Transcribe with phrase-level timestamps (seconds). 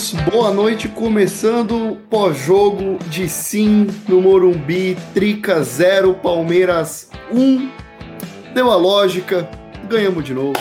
[0.00, 7.70] Aeroporcos, boa noite, começando pós-jogo de sim no Morumbi, Trica 0, Palmeiras 1.
[8.54, 9.48] Deu a lógica,
[9.88, 10.58] ganhamos de novo.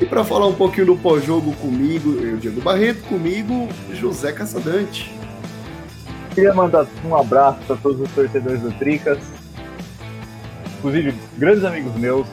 [0.00, 5.12] E para falar um pouquinho do pós-jogo comigo, eu, Diego Barreto, comigo, José Caçadante.
[6.34, 9.18] Queria mandar um abraço para todos os torcedores do Tricas,
[10.78, 12.26] inclusive grandes amigos meus,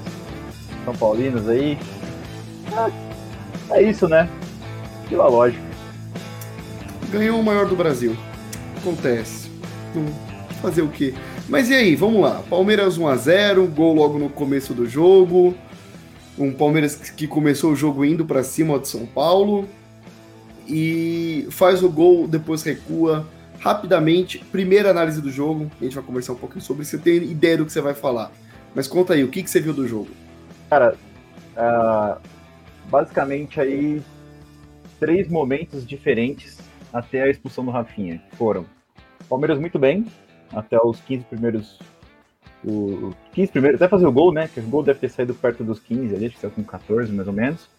[0.84, 1.78] São Paulinos aí.
[3.72, 4.30] É, é isso, né?
[5.10, 5.69] Pela lógica.
[7.12, 8.16] Ganhou o maior do Brasil.
[8.78, 9.50] Acontece.
[10.62, 11.14] fazer o quê?
[11.48, 12.44] Mas e aí, vamos lá.
[12.48, 15.56] Palmeiras 1 a 0 gol logo no começo do jogo.
[16.38, 19.68] Um Palmeiras que começou o jogo indo para cima de São Paulo.
[20.68, 23.26] E faz o gol, depois recua
[23.60, 24.38] rapidamente.
[24.52, 25.72] Primeira análise do jogo.
[25.82, 26.86] A gente vai conversar um pouquinho sobre.
[26.86, 28.32] Você tem ideia do que você vai falar.
[28.76, 30.10] Mas conta aí, o que, que você viu do jogo?
[30.70, 30.96] Cara,
[31.58, 32.22] uh,
[32.88, 34.00] basicamente aí
[35.00, 36.59] três momentos diferentes
[36.92, 38.22] até a expulsão do Rafinha.
[38.34, 38.66] Foram
[39.28, 40.06] Palmeiras muito bem,
[40.52, 41.80] até os 15 primeiros.
[42.66, 44.50] O 15 primeiros, até fazer o gol, né?
[44.54, 47.12] Que o gol deve ter saído perto dos 15 ali, acho que saiu com 14
[47.14, 47.70] mais ou menos.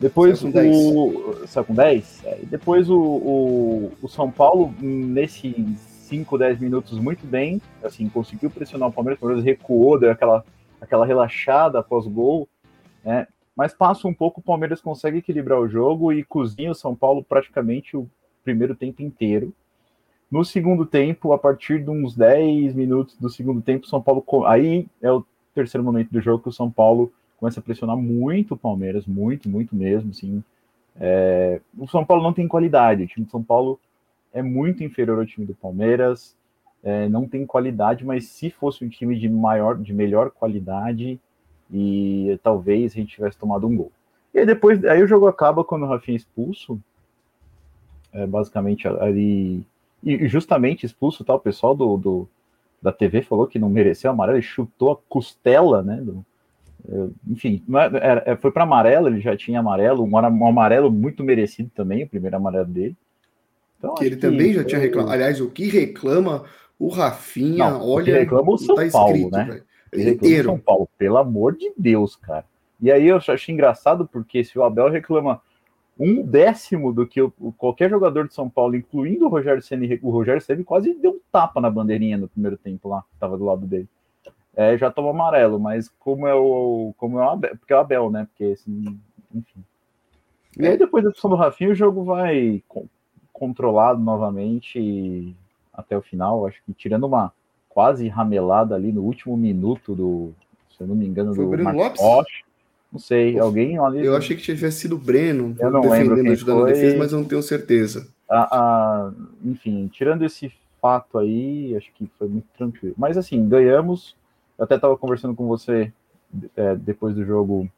[0.00, 0.76] Depois saiu com 10.
[0.76, 1.46] o.
[1.46, 2.22] Saiu com 10?
[2.24, 7.60] É, depois o, o, o, São Paulo, nesses 5, 10 minutos, muito bem.
[7.82, 10.44] Assim, conseguiu pressionar o Palmeiras, o Palmeiras recuou, deu aquela,
[10.80, 12.48] aquela relaxada após o gol.
[13.04, 13.26] Né?
[13.56, 17.22] Mas passa um pouco, o Palmeiras consegue equilibrar o jogo e cozinha o São Paulo
[17.22, 18.08] praticamente o
[18.42, 19.52] primeiro tempo inteiro.
[20.30, 24.24] No segundo tempo, a partir de uns 10 minutos do segundo tempo, São Paulo.
[24.46, 28.54] Aí é o terceiro momento do jogo que o São Paulo começa a pressionar muito
[28.54, 30.10] o Palmeiras, muito, muito mesmo.
[30.10, 30.42] Assim.
[30.96, 31.60] É...
[31.78, 33.04] O São Paulo não tem qualidade.
[33.04, 33.78] O time de São Paulo
[34.32, 36.36] é muito inferior ao time do Palmeiras.
[36.82, 41.18] É, não tem qualidade, mas se fosse um time de maior, de melhor qualidade,
[41.72, 43.92] e talvez a gente tivesse tomado um gol.
[44.32, 46.78] E aí depois, aí o jogo acaba quando o Rafinha é expulso,
[48.12, 49.66] é, basicamente ali,
[50.02, 52.28] e justamente expulso, tá, o pessoal do, do,
[52.82, 56.24] da TV falou que não mereceu amarelo, ele chutou a costela, né, do,
[56.88, 60.90] é, enfim, é, era, é, foi para amarelo, ele já tinha amarelo, um, um, amarelo
[60.90, 62.96] muito merecido também, o primeiro amarelo dele.
[63.78, 65.12] Então, que ele também já tinha reclamado.
[65.12, 66.44] Aliás, o que reclama
[66.78, 69.44] o Rafinha, não, olha, o que reclama o São tá Paulo, escrito, né?
[69.44, 70.48] Véio inteiro.
[70.48, 72.44] São Paulo, pelo amor de Deus, cara.
[72.80, 75.40] E aí eu achei engraçado porque se o Abel reclama
[75.98, 80.10] um décimo do que o, qualquer jogador de São Paulo, incluindo o Rogério Ceni, o
[80.10, 83.44] Rogério Ceni quase deu um tapa na bandeirinha no primeiro tempo lá, que tava do
[83.44, 83.88] lado dele.
[84.56, 87.80] É, já toma amarelo, mas como é o como é o Abel, porque é o
[87.80, 88.26] Abel, né?
[88.26, 88.98] Porque assim,
[89.34, 89.64] enfim.
[90.58, 92.62] E aí depois da expulsão do Rafinha, o jogo vai
[93.32, 95.34] controlado novamente
[95.72, 97.32] até o final, acho que tirando uma
[97.74, 100.32] quase ramelada ali no último minuto do,
[100.70, 102.00] se eu não me engano, Foi do Breno Lopes?
[102.00, 102.44] Rocha.
[102.92, 104.06] Não sei, alguém ali.
[104.06, 106.70] Eu achei que tivesse sido o Breno eu não defendendo, ajudando foi.
[106.70, 108.08] a defesa, mas eu não tenho certeza.
[109.44, 112.94] enfim, tirando esse fato aí, acho que foi muito tranquilo.
[112.96, 114.14] Mas assim, ganhamos.
[114.56, 115.92] Eu até estava conversando com você
[116.56, 117.68] é, depois do jogo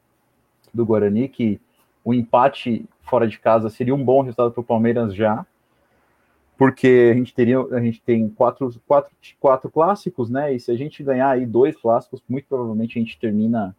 [0.71, 1.59] do Guarani que
[2.05, 5.43] o empate fora de casa seria um bom resultado para o Palmeiras já
[6.57, 10.53] porque a gente teria, a gente tem quatro, quatro, quatro clássicos, né?
[10.53, 13.75] E se a gente ganhar aí dois clássicos, muito provavelmente a gente termina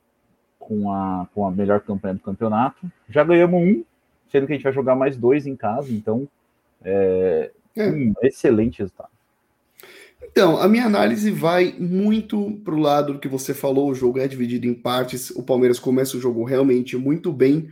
[0.58, 2.90] com a, com a melhor campanha do campeonato.
[3.08, 3.84] Já ganhamos um,
[4.30, 6.28] sendo que a gente vai jogar mais dois em casa, então
[6.84, 7.88] é, é.
[7.88, 9.10] um excelente resultado.
[10.22, 13.88] Então, a minha análise vai muito para o lado do que você falou.
[13.88, 15.30] O jogo é dividido em partes.
[15.30, 17.68] O Palmeiras começa o jogo realmente muito bem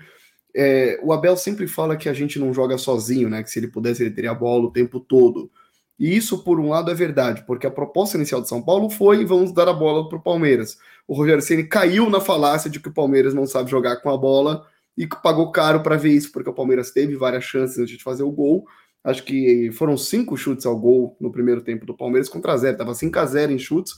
[0.57, 3.43] é, o Abel sempre fala que a gente não joga sozinho, né?
[3.43, 5.51] Que se ele pudesse, ele teria a bola o tempo todo.
[5.99, 9.25] E isso, por um lado, é verdade, porque a proposta inicial de São Paulo foi
[9.25, 10.79] vamos dar a bola para o Palmeiras.
[11.07, 14.17] O Rogério Ceni caiu na falácia de que o Palmeiras não sabe jogar com a
[14.17, 18.03] bola e pagou caro para ver isso, porque o Palmeiras teve várias chances antes de
[18.03, 18.67] fazer o gol.
[19.05, 22.79] Acho que foram cinco chutes ao gol no primeiro tempo do Palmeiras contra zero.
[22.79, 23.95] Tava 5 a 0 em chutes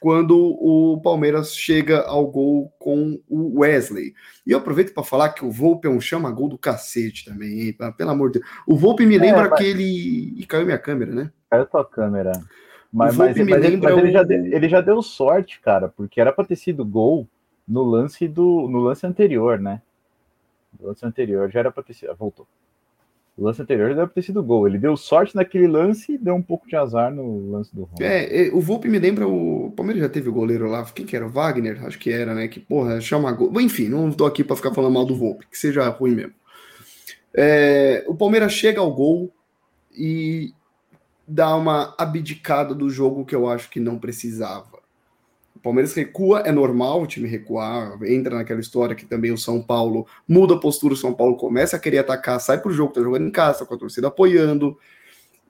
[0.00, 4.14] quando o Palmeiras chega ao gol com o Wesley.
[4.46, 7.76] E eu aproveito para falar que o Volpe é um chama-gol do cacete também, hein?
[7.96, 8.52] Pelo amor de Deus.
[8.66, 9.52] O Volpe me é, lembra é, mas...
[9.52, 10.34] aquele.
[10.36, 11.30] E caiu minha câmera, né?
[11.50, 12.32] Caiu tua câmera.
[12.92, 16.32] Mas, mas, mas, mas, ele, ele, já deu, ele já deu sorte, cara, porque era
[16.32, 17.28] para ter sido gol
[17.66, 19.82] no lance do no lance anterior, né?
[20.80, 22.14] No lance anterior já era para ter sido.
[22.16, 22.46] Voltou.
[23.38, 24.66] O lance anterior deve ter sido gol.
[24.66, 27.98] Ele deu sorte naquele lance e deu um pouco de azar no lance do Roma.
[28.00, 29.72] É, o Volpe me lembra o.
[29.76, 30.84] Palmeiras já teve o goleiro lá.
[30.86, 31.24] Quem que era?
[31.24, 31.86] O Wagner?
[31.86, 32.48] Acho que era, né?
[32.48, 33.52] Que, porra, chama gol.
[33.60, 36.32] Enfim, não tô aqui para ficar falando mal do Volpe, que seja ruim mesmo.
[37.32, 39.32] É, o Palmeiras chega ao gol
[39.96, 40.52] e
[41.26, 44.77] dá uma abdicada do jogo que eu acho que não precisava.
[45.58, 49.60] O Palmeiras recua, é normal o time recuar, entra naquela história que também o São
[49.60, 53.00] Paulo muda a postura, o São Paulo começa a querer atacar, sai pro jogo, tá
[53.00, 54.78] jogando em casa, tá com a torcida apoiando.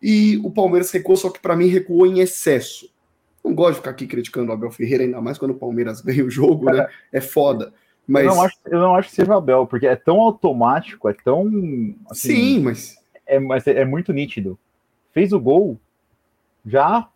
[0.03, 2.91] E o Palmeiras recuou, só que para mim recuou em excesso.
[3.45, 6.25] Não gosto de ficar aqui criticando o Abel Ferreira, ainda mais quando o Palmeiras ganha
[6.25, 6.89] o jogo, né?
[7.13, 7.75] É foda.
[8.07, 8.25] Mas...
[8.25, 11.13] Eu, não acho, eu não acho que seja o Abel, porque é tão automático, é
[11.13, 11.47] tão.
[12.11, 12.97] Assim, Sim, mas.
[13.27, 14.59] É, mas é muito nítido.
[15.13, 15.79] Fez o gol,
[16.65, 17.07] já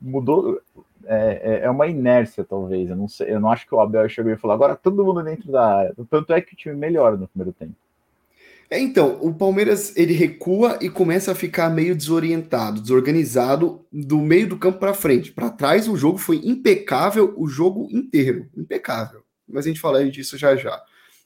[0.00, 0.60] mudou.
[1.06, 2.88] É, é, é uma inércia, talvez.
[2.88, 5.22] Eu não, sei, eu não acho que o Abel chegou e falou, agora todo mundo
[5.22, 5.94] dentro da área.
[6.10, 7.74] Tanto é que o time melhora no primeiro tempo.
[8.72, 14.48] É, então, o Palmeiras ele recua e começa a ficar meio desorientado, desorganizado do meio
[14.48, 15.30] do campo para frente.
[15.30, 19.22] Para trás, o jogo foi impecável o jogo inteiro, impecável.
[19.46, 20.82] Mas a gente fala disso já já.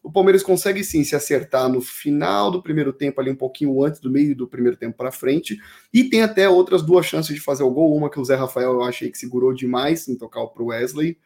[0.06, 4.00] O Palmeiras consegue sim se acertar no final do primeiro tempo, ali um pouquinho antes
[4.00, 5.58] do meio do primeiro tempo para frente,
[5.93, 7.93] e tem até outras duas chances de fazer o gol.
[7.93, 11.19] Uma que o Zé Rafael eu achei que segurou demais em tocar para o Wesley,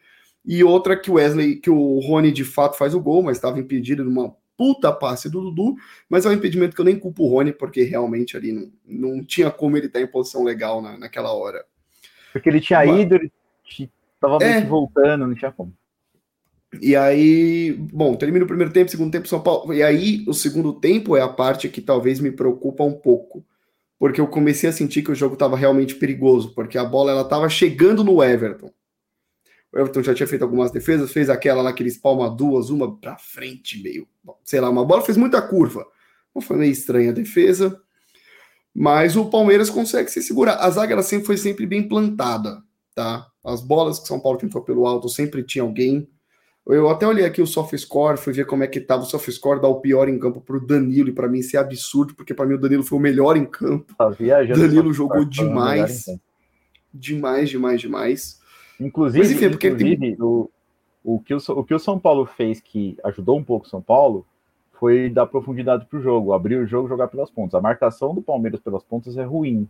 [0.43, 3.59] e outra que o Wesley, que o Rony de fato faz o gol, mas estava
[3.59, 5.75] impedido numa puta passe do Dudu,
[6.09, 9.23] mas é um impedimento que eu nem culpo o Rony, porque realmente ali não, não
[9.23, 11.63] tinha como ele estar em posição legal na, naquela hora.
[12.33, 12.99] Porque ele tinha mas...
[12.99, 13.31] ido, ele
[14.17, 14.59] estava é.
[14.61, 15.71] voltando, não tinha como.
[16.79, 19.73] E aí, bom, termina o primeiro tempo, segundo tempo, São Paulo.
[19.73, 23.45] E aí, o segundo tempo é a parte que talvez me preocupa um pouco.
[23.99, 27.21] Porque eu comecei a sentir que o jogo estava realmente perigoso, porque a bola ela
[27.21, 28.71] estava chegando no Everton.
[29.71, 32.99] O Everton já tinha feito algumas defesas, fez aquela lá que ele espalma duas, uma
[32.99, 34.07] para frente, meio,
[34.43, 35.85] sei lá, uma bola fez muita curva.
[36.33, 37.79] Não foi meio estranha a defesa,
[38.73, 40.55] mas o Palmeiras consegue se segurar.
[40.55, 42.61] A zaga ela sempre foi sempre bem plantada,
[42.95, 43.27] tá?
[43.43, 46.09] As bolas que São Paulo tentou pelo alto sempre tinha alguém.
[46.67, 49.29] Eu até olhei aqui o soft score, fui ver como é que tava o soft
[49.31, 52.33] score, dá o pior em campo pro Danilo, e para mim isso é absurdo, porque
[52.33, 53.95] para mim o Danilo foi o melhor em campo.
[53.95, 56.05] Tá Danilo jogou demais.
[56.93, 58.41] Demais, demais, demais.
[58.79, 60.49] Inclusive, Mas, enfim, porque inclusive o,
[61.03, 63.81] o, que o, o que o São Paulo fez que ajudou um pouco o São
[63.81, 64.25] Paulo
[64.73, 67.55] foi dar profundidade para o jogo, abrir o jogo jogar pelas pontas.
[67.55, 69.67] A marcação do Palmeiras pelas pontas é ruim.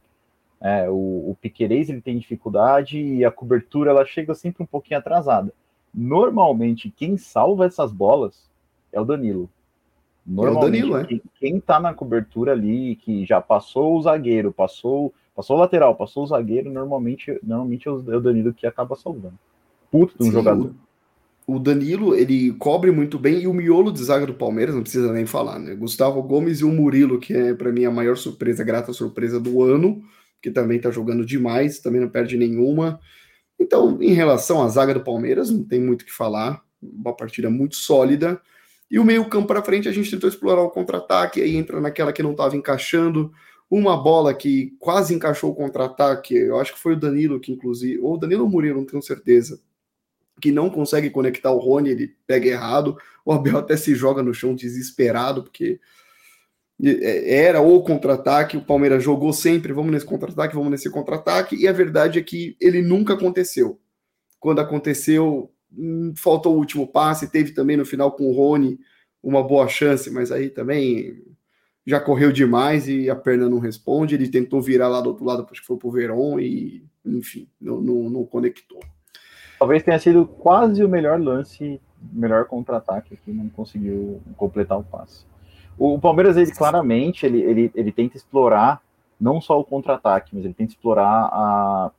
[0.62, 0.94] É, o,
[1.32, 5.54] o Piquerez ele tem dificuldade e a cobertura ela chega sempre um pouquinho atrasada.
[5.94, 8.50] Normalmente, quem salva essas bolas
[8.92, 9.50] é o Danilo.
[10.26, 11.06] Normalmente, é o Danilo, é.
[11.06, 15.96] quem, quem tá na cobertura ali, que já passou o zagueiro, passou Passou o lateral,
[15.96, 19.40] passou o zagueiro, normalmente, normalmente é o Danilo que acaba salvando.
[19.90, 20.74] Puto de um Sim, jogador.
[21.48, 25.12] O Danilo, ele cobre muito bem, e o miolo de zaga do Palmeiras, não precisa
[25.12, 25.74] nem falar, né?
[25.74, 29.64] Gustavo Gomes e o Murilo, que é para mim a maior surpresa, grata surpresa do
[29.64, 30.04] ano,
[30.42, 33.00] que também tá jogando demais, também não perde nenhuma.
[33.62, 37.48] Então, em relação à zaga do Palmeiras, não tem muito o que falar, uma partida
[37.48, 38.42] muito sólida.
[38.90, 42.24] E o meio-campo para frente, a gente tentou explorar o contra-ataque, aí entra naquela que
[42.24, 43.32] não estava encaixando.
[43.70, 48.00] Uma bola que quase encaixou o contra-ataque, eu acho que foi o Danilo que inclusive,
[48.00, 49.62] ou o Danilo Murilo, não tenho certeza,
[50.42, 54.34] que não consegue conectar o Rony, ele pega errado, o Abel até se joga no
[54.34, 55.80] chão desesperado, porque
[56.84, 61.72] era o contra-ataque, o Palmeiras jogou sempre, vamos nesse contra-ataque, vamos nesse contra-ataque, e a
[61.72, 63.80] verdade é que ele nunca aconteceu.
[64.40, 68.80] Quando aconteceu, hum, faltou o último passe, teve também no final com o Rony
[69.22, 71.22] uma boa chance, mas aí também
[71.86, 74.16] já correu demais e a perna não responde.
[74.16, 77.80] Ele tentou virar lá do outro lado, acho que foi pro Verón e, enfim, não,
[77.80, 78.80] não, não conectou.
[79.60, 81.80] Talvez tenha sido quase o melhor lance,
[82.12, 85.31] melhor contra-ataque que não conseguiu completar o passe.
[85.84, 88.84] O, Palmeiras, ele claramente, ele, ele, ele tenta explorar
[89.20, 91.92] não só o contra-ataque, mas ele tenta explorar a,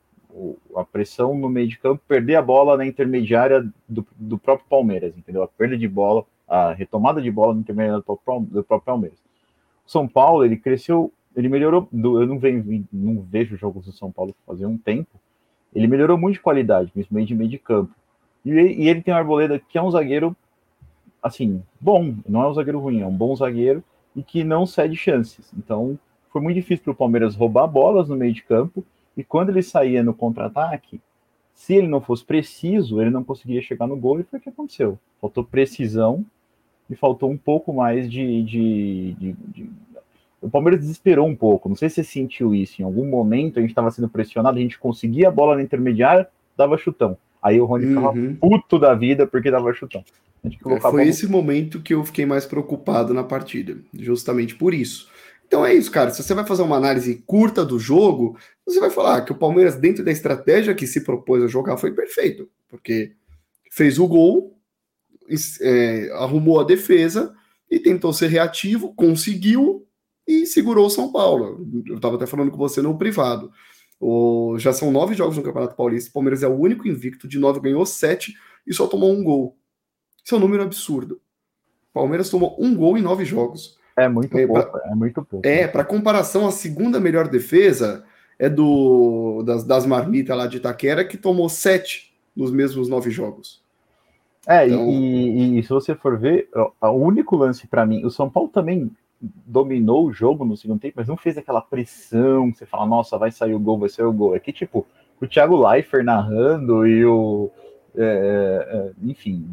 [0.77, 5.19] a pressão no meio de campo, perder a bola na intermediária do, do próprio Palmeiras,
[5.19, 5.43] entendeu?
[5.43, 9.19] A perda de bola, a retomada de bola na intermediária do próprio, do próprio Palmeiras.
[9.85, 11.89] São Paulo, ele cresceu, ele melhorou.
[11.93, 15.11] Eu não, venho, não vejo jogos do São Paulo fazer um tempo.
[15.75, 17.93] Ele melhorou muito de qualidade, principalmente de meio de campo.
[18.45, 20.37] E, e ele tem o Arboleda, que é um zagueiro,
[21.23, 22.15] assim, bom.
[22.29, 23.83] Não é um zagueiro ruim, é um bom zagueiro
[24.15, 25.53] e que não cede chances.
[25.57, 25.99] Então,
[26.31, 28.85] foi muito difícil para o Palmeiras roubar bolas no meio de campo.
[29.17, 31.01] E quando ele saía no contra-ataque,
[31.55, 34.19] se ele não fosse preciso, ele não conseguia chegar no gol.
[34.19, 34.99] E foi o que aconteceu.
[35.21, 36.25] Faltou precisão
[36.91, 39.71] e faltou um pouco mais de, de, de, de,
[40.41, 41.69] O Palmeiras desesperou um pouco.
[41.69, 42.81] Não sei se você sentiu isso.
[42.81, 46.29] Em algum momento a gente estava sendo pressionado, a gente conseguia a bola na intermediária,
[46.57, 47.17] dava chutão.
[47.43, 48.37] Aí o Rony ficava uhum.
[48.37, 50.05] puto da vida porque dava chutão.
[50.45, 55.09] É, foi esse momento que eu fiquei mais preocupado na partida, justamente por isso.
[55.47, 56.11] Então é isso, cara.
[56.11, 59.77] Se você vai fazer uma análise curta do jogo, você vai falar que o Palmeiras,
[59.77, 62.49] dentro da estratégia que se propôs a jogar, foi perfeito.
[62.69, 63.13] Porque
[63.71, 64.57] fez o gol,
[65.61, 67.35] é, arrumou a defesa
[67.71, 69.87] e tentou ser reativo, conseguiu
[70.27, 71.67] e segurou o São Paulo.
[71.87, 73.53] Eu estava até falando com você no privado.
[74.05, 76.11] O, já são nove jogos no Campeonato Paulista.
[76.11, 77.29] O Palmeiras é o único invicto.
[77.29, 78.35] De nove ganhou sete
[78.67, 79.57] e só tomou um gol.
[80.25, 81.21] Isso é um número absurdo.
[81.91, 83.79] O Palmeiras tomou um gol em nove jogos.
[83.97, 84.73] É muito é, pouco.
[84.73, 85.47] Pra, é muito pouco.
[85.47, 88.05] É, para comparação, a segunda melhor defesa
[88.41, 93.63] é do das, das marmitas lá de Itaquera, que tomou sete nos mesmos nove jogos.
[94.49, 94.89] É, então...
[94.91, 96.49] e, e, e, se você for ver,
[96.81, 98.91] o único lance para mim, o São Paulo também
[99.47, 103.17] dominou o jogo no segundo tempo, mas não fez aquela pressão que você fala, nossa,
[103.17, 104.35] vai sair o gol, vai sair o gol.
[104.35, 104.87] É que, tipo,
[105.21, 107.51] o Thiago Leifert narrando e o.
[107.97, 109.47] É, é, é enfim.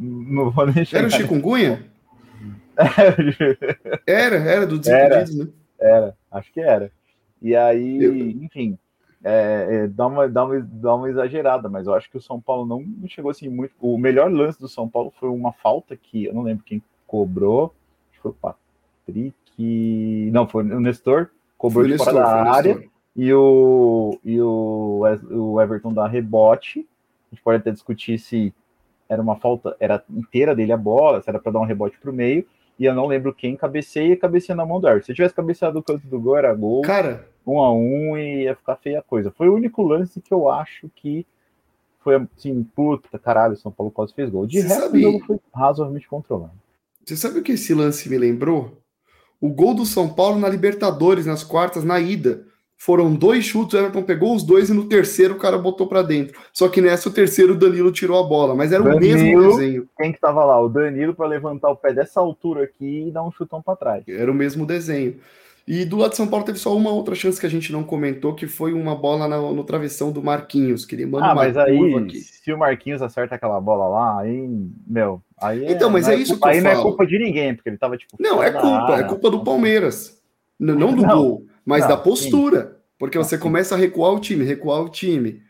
[0.00, 1.86] Não vou nem Era o chikungunya?
[4.04, 5.48] era, era do Desimpedidos, né?
[5.78, 6.90] Era, acho que era.
[7.40, 8.14] E aí, eu...
[8.14, 8.76] enfim,
[9.22, 12.40] é, é, dá, uma, dá, uma, dá uma exagerada, mas eu acho que o São
[12.40, 13.74] Paulo não chegou assim muito.
[13.80, 17.74] O melhor lance do São Paulo foi uma falta que eu não lembro quem cobrou,
[18.10, 18.34] acho que foi o
[19.06, 20.30] Patrick.
[20.32, 22.84] Não, foi o Nestor, cobrou de fora da área.
[23.16, 26.80] E o, e o, o Everton dá rebote.
[27.30, 28.52] A gente pode até discutir se
[29.08, 32.10] era uma falta, era inteira dele a bola, se era para dar um rebote para
[32.10, 32.44] o meio
[32.78, 35.06] e eu não lembro quem cabeceia e cabeceia na mão do árbitro.
[35.06, 36.82] Se tivesse cabeceado o canto do gol, era gol.
[36.82, 37.28] Cara.
[37.46, 39.30] Um a um e ia ficar feia a coisa.
[39.30, 41.26] Foi o único lance que eu acho que
[42.00, 44.46] foi assim, puta caralho, São Paulo quase fez gol.
[44.46, 44.98] De resto, sabe...
[44.98, 46.52] o jogo foi razoavelmente controlado.
[47.04, 48.78] Você sabe o que esse lance me lembrou?
[49.40, 52.44] O gol do São Paulo na Libertadores, nas quartas, na ida.
[52.76, 56.02] Foram dois chutes, o Everton pegou os dois e no terceiro o cara botou para
[56.02, 56.38] dentro.
[56.52, 59.48] Só que nessa o terceiro o Danilo tirou a bola, mas era Danilo, o mesmo
[59.48, 59.88] desenho.
[59.96, 60.60] Quem que tava lá?
[60.60, 64.04] O Danilo para levantar o pé dessa altura aqui e dar um chutão para trás.
[64.06, 65.18] Era o mesmo desenho.
[65.66, 67.82] E do lado de São Paulo teve só uma outra chance que a gente não
[67.82, 71.56] comentou, que foi uma bola no, no travessão do Marquinhos, que ele manda ah, mas
[71.56, 72.20] aí, aqui.
[72.20, 74.46] se o Marquinhos acerta aquela bola lá, aí,
[74.86, 76.74] meu, aí Então, mas é, é isso culpa, que eu Aí falo.
[76.74, 78.14] não é culpa de ninguém, porque ele tava tipo...
[78.20, 80.22] Não, é culpa, área, é culpa do Palmeiras.
[80.58, 82.62] Não, não do não, gol, mas não, da postura.
[82.62, 82.84] Sim.
[82.98, 85.42] Porque você começa a recuar o time, recuar o time.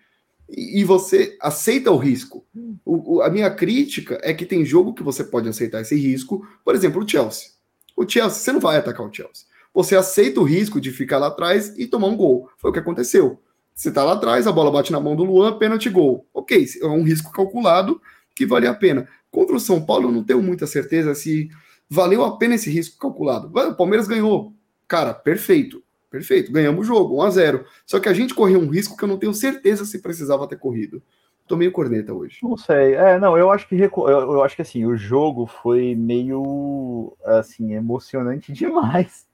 [0.48, 2.44] E, e você aceita o risco.
[2.84, 6.46] O, o, a minha crítica é que tem jogo que você pode aceitar esse risco.
[6.64, 7.50] Por exemplo, o Chelsea.
[7.96, 9.46] O Chelsea, você não vai atacar o Chelsea.
[9.74, 12.48] Você aceita o risco de ficar lá atrás e tomar um gol.
[12.58, 13.42] Foi o que aconteceu.
[13.74, 16.24] Você tá lá atrás, a bola bate na mão do Luan, pênalti gol.
[16.32, 18.00] Ok, é um risco calculado
[18.36, 19.08] que vale a pena.
[19.32, 21.50] Contra o São Paulo, eu não tenho muita certeza se
[21.90, 23.48] valeu a pena esse risco calculado.
[23.48, 24.52] O Palmeiras ganhou.
[24.86, 25.82] Cara, perfeito.
[26.08, 29.02] Perfeito, ganhamos o jogo, 1 a 0 Só que a gente correu um risco que
[29.02, 31.02] eu não tenho certeza se precisava ter corrido.
[31.48, 32.38] Tô meio corneta hoje.
[32.40, 32.94] Não sei.
[32.94, 37.74] É, não, eu acho que eu, eu acho que assim, o jogo foi meio assim,
[37.74, 39.26] emocionante demais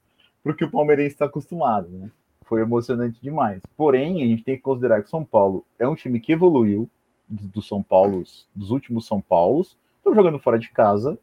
[0.43, 2.09] pro que o palmeirense está acostumado, né?
[2.43, 3.61] Foi emocionante demais.
[3.77, 6.89] Porém, a gente tem que considerar que São Paulo é um time que evoluiu
[7.29, 9.77] dos São Paulos, dos últimos São Paulos.
[9.97, 11.17] Estão jogando fora de casa.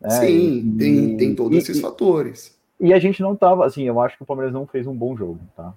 [0.00, 0.10] Né?
[0.10, 2.58] Sim, e, tem, tem todos e, esses e, fatores.
[2.80, 5.16] E a gente não tava, assim, eu acho que o Palmeiras não fez um bom
[5.16, 5.74] jogo, tá?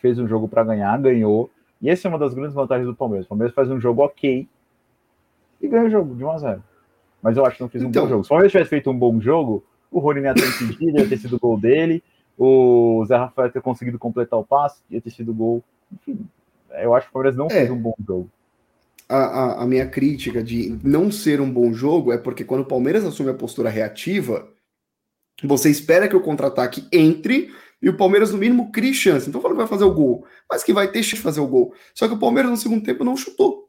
[0.00, 1.50] Fez um jogo para ganhar, ganhou.
[1.80, 3.26] E essa é uma das grandes vantagens do Palmeiras.
[3.26, 4.48] O Palmeiras faz um jogo ok
[5.60, 6.64] e ganha o jogo de 1 a 0.
[7.22, 8.24] Mas eu acho que não fez um então, bom jogo.
[8.24, 11.18] Se o Palmeiras tivesse feito um bom jogo, o Rony ia ter impedido, ia ter
[11.18, 12.02] sido o gol dele.
[12.36, 15.62] O Zé Rafael ia ter conseguido completar o passe, ia ter sido gol.
[15.92, 16.26] Enfim,
[16.82, 17.50] eu acho que o Palmeiras não é.
[17.50, 18.28] fez um bom jogo.
[19.08, 22.66] A, a, a, minha crítica de não ser um bom jogo é porque quando o
[22.66, 24.48] Palmeiras assume a postura reativa,
[25.42, 29.28] você espera que o contra-ataque entre e o Palmeiras, no mínimo, crie chance.
[29.28, 31.46] Então, falando que vai fazer o gol, mas que vai ter chance de fazer o
[31.46, 31.74] gol.
[31.94, 33.63] Só que o Palmeiras, no segundo tempo, não chutou.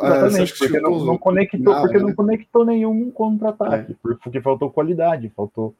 [0.00, 2.14] Exatamente, porque, chutou não, não, conectou, porque não né?
[2.14, 4.14] conectou nenhum contra-ataque, é.
[4.22, 5.74] porque faltou qualidade, faltou,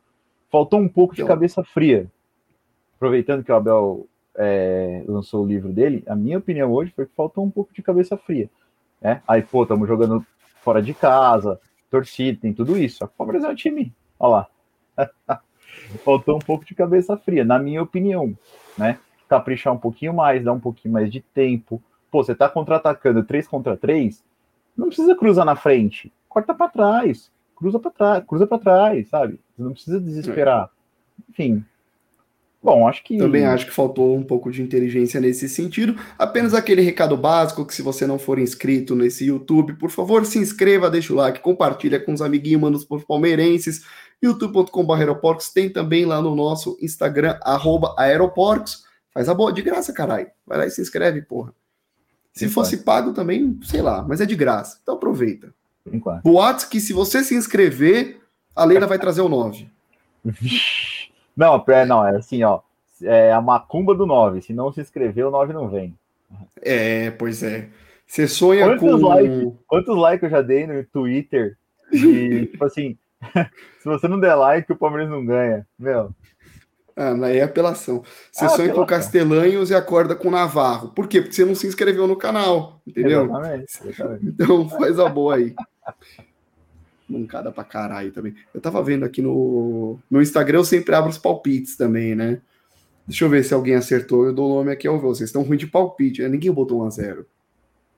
[0.50, 2.10] faltou um pouco de cabeça fria.
[2.96, 7.14] Aproveitando que o Abel é, lançou o livro dele, a minha opinião hoje foi que
[7.14, 8.48] faltou um pouco de cabeça fria.
[9.00, 9.22] Né?
[9.26, 10.24] Aí, pô, estamos jogando
[10.62, 13.04] fora de casa, torcida, tem tudo isso.
[13.04, 13.92] O Palmeiras é um time
[14.22, 14.46] Olha
[14.96, 15.40] lá.
[16.04, 18.36] Faltou um pouco de cabeça fria, na minha opinião,
[18.78, 18.98] né?
[19.28, 21.82] Caprichar um pouquinho mais, dar um pouquinho mais de tempo.
[22.12, 24.22] Pô, você tá contra-atacando 3 contra 3,
[24.76, 26.12] não precisa cruzar na frente.
[26.28, 29.40] Corta para trás, cruza para trás, cruza para trás, sabe?
[29.56, 30.70] Você não precisa desesperar.
[31.28, 31.64] Enfim,
[32.62, 33.18] Bom, acho que.
[33.18, 35.96] Também acho que faltou um pouco de inteligência nesse sentido.
[36.16, 40.38] Apenas aquele recado básico: que se você não for inscrito nesse YouTube, por favor, se
[40.38, 43.84] inscreva, deixa o like, compartilha com os amiguinhos, manos por palmeirenses
[44.22, 47.36] youtube.com.br aeroporcos, tem também lá no nosso Instagram,
[47.98, 48.84] aeroporcos.
[49.12, 50.30] Faz a boa, de graça, caralho.
[50.46, 51.52] Vai lá e se inscreve, porra.
[52.32, 54.78] Se fosse pago também, sei lá, mas é de graça.
[54.82, 55.52] Então aproveita.
[56.22, 58.20] Boatos que se você se inscrever,
[58.54, 59.68] a Leila vai trazer o 9.
[61.34, 62.60] Não, é, não, é assim, ó.
[63.00, 64.42] É a macumba do 9.
[64.42, 65.96] Se não se inscrever, o 9 não vem.
[66.60, 67.70] É, pois é.
[68.06, 69.08] Você sonha quantos com.
[69.08, 71.56] Like, quantos likes eu já dei no Twitter?
[71.90, 72.98] E, tipo assim,
[73.80, 75.66] Se você não der like, o Palmeiras não ganha.
[75.78, 76.14] Meu.
[76.96, 78.02] Ah, aí é apelação.
[78.30, 80.88] Você ah, sonha com Castelanhos e acorda com Navarro.
[80.88, 81.20] Por quê?
[81.20, 83.24] Porque você não se inscreveu no canal, entendeu?
[83.24, 84.26] Exatamente, exatamente.
[84.26, 85.54] Então faz a boa aí.
[87.08, 88.34] Mancada pra caralho também.
[88.54, 92.40] Eu tava vendo aqui no, no Instagram, eu sempre abro os palpites também, né?
[93.06, 94.26] Deixa eu ver se alguém acertou.
[94.26, 95.06] Eu dou o nome aqui ao ver.
[95.06, 96.28] Vocês estão ruim de palpite, né?
[96.28, 97.24] Ninguém botou 1x0.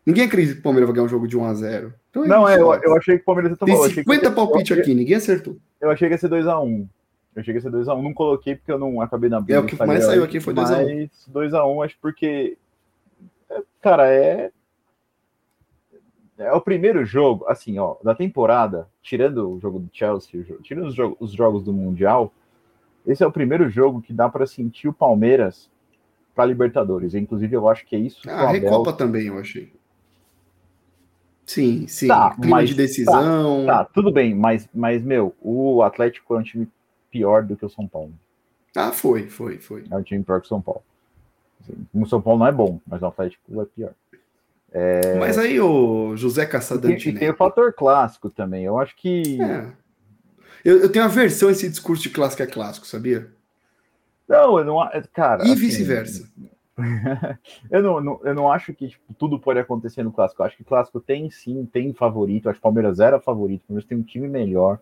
[0.07, 1.93] Ninguém acredita que o Palmeiras vai ganhar um jogo de 1x0.
[2.11, 3.87] Então é não, é, eu, eu, achei que o Palmeiras ia tomar.
[3.87, 5.57] Tem 50 palpites aqui, ninguém acertou.
[5.81, 6.87] Eu achei que ia ser 2x1.
[7.35, 8.03] Eu cheguei a ser 2x1.
[8.03, 9.59] Não coloquei porque eu não acabei na briga.
[9.59, 11.11] É o que mais saiu aqui foi 2x1.
[11.29, 12.57] Mas 2x1, acho porque.
[13.51, 14.51] É, cara, é.
[16.37, 20.95] É o primeiro jogo, assim, ó, da temporada, tirando o jogo do Chelsea, tirando os,
[20.95, 22.33] jogos, os jogos do Mundial,
[23.07, 25.71] esse é o primeiro jogo que dá para sentir o Palmeiras
[26.35, 27.15] para Libertadores.
[27.15, 28.29] Inclusive, eu acho que é isso.
[28.29, 29.73] Ah, a Recopa também, eu achei.
[31.47, 32.09] Sim, sim.
[32.09, 33.67] Tá, Clima mas, de decisão.
[33.67, 36.69] Tá, tá, tudo bem, mas, mas, meu, o Atlético é um time
[37.15, 38.13] pior do que o São Paulo.
[38.77, 39.85] Ah, foi, foi, foi.
[39.89, 40.83] É um time pior que o São Paulo.
[41.61, 43.93] Assim, o São Paulo não é bom, mas o Atlético é pior.
[44.73, 45.15] É...
[45.21, 47.09] Mas aí o José Caçadante.
[47.09, 48.65] E, e tem o fator clássico também.
[48.65, 49.41] Eu acho que.
[49.41, 49.69] É.
[50.65, 53.31] Eu, eu tenho aversão a esse discurso de clássico é clássico, sabia?
[54.27, 54.79] Não, eu não.
[55.13, 55.45] Cara.
[55.45, 56.29] E assim, vice-versa.
[57.71, 60.43] eu, não, não, eu não acho que tipo, tudo pode acontecer no clássico.
[60.43, 62.47] Eu acho que o clássico tem sim, tem favorito.
[62.47, 63.63] Eu acho que o Palmeiras era favorito.
[63.63, 64.81] O Palmeiras tem um time melhor.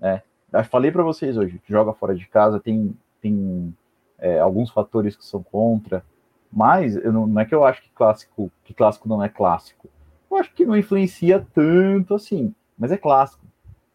[0.00, 0.22] Né?
[0.70, 3.74] Falei para vocês hoje, joga fora de casa, tem, tem
[4.18, 6.02] é, alguns fatores que são contra,
[6.50, 9.88] mas eu não, não, é que eu acho que clássico, que clássico não é clássico.
[10.30, 13.44] Eu acho que não influencia tanto assim, mas é clássico.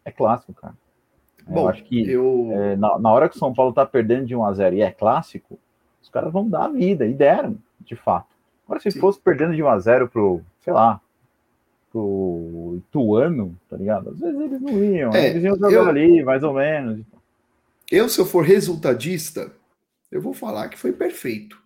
[0.04, 0.74] É clássico, cara.
[1.46, 2.48] Bom, eu acho que eu...
[2.52, 4.82] É, na, na, hora que o São Paulo tá perdendo de 1 a 0 e
[4.82, 5.58] é clássico,
[6.00, 8.34] os caras vão dar a vida, e deram, de fato.
[8.64, 9.00] Agora, se Sim.
[9.00, 11.00] fosse perdendo de 1 a 0 pro, sei lá,
[11.94, 14.10] pro Ituano, tá ligado?
[14.10, 17.06] Às vezes eles não iam, é, eles iam jogar eu, ali, mais ou menos.
[17.88, 19.52] Eu, se eu for resultadista,
[20.10, 21.56] eu vou falar que foi perfeito.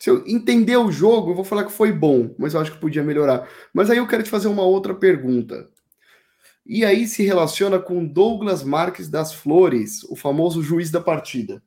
[0.00, 2.80] Se eu entender o jogo, eu vou falar que foi bom, mas eu acho que
[2.80, 3.48] podia melhorar.
[3.72, 5.70] Mas aí eu quero te fazer uma outra pergunta.
[6.66, 11.62] E aí se relaciona com Douglas Marques das Flores, o famoso juiz da partida.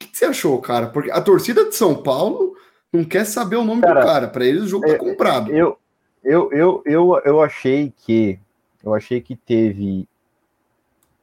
[0.00, 0.86] O que você achou, cara?
[0.90, 2.54] Porque a torcida de São Paulo
[2.92, 4.28] não quer saber o nome cara, do cara.
[4.28, 5.52] Para eles o jogo tá é, tá comprado.
[5.52, 5.78] Eu,
[6.22, 8.38] eu, eu, eu, eu achei que
[8.82, 10.08] eu achei que teve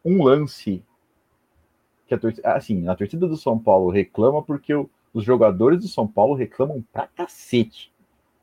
[0.04, 0.84] um lance
[2.08, 5.88] que a torcida, assim, a torcida do São Paulo reclama porque o, os jogadores do
[5.88, 7.92] São Paulo reclamam pra cacete.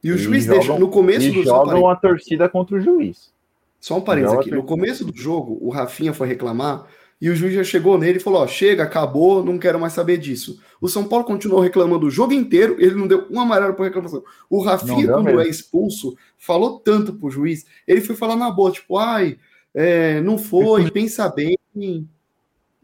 [0.02, 1.70] E o juiz jogam, deixa no começo do jogo.
[1.70, 3.32] jogam a torcida contra o juiz.
[3.80, 4.50] Só um parênteses aqui.
[4.50, 6.86] No começo do jogo, o Rafinha foi reclamar
[7.24, 10.18] e o juiz já chegou nele e falou: Ó, chega, acabou, não quero mais saber
[10.18, 10.60] disso.
[10.78, 14.22] O São Paulo continuou reclamando o jogo inteiro, ele não deu um amarelo por reclamação.
[14.50, 15.40] O Rafinha, quando mesmo.
[15.40, 19.38] é expulso, falou tanto pro juiz, ele foi falar na boa, tipo, ai,
[19.72, 21.56] é, não foi, pensa bem.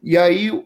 [0.02, 0.64] E aí.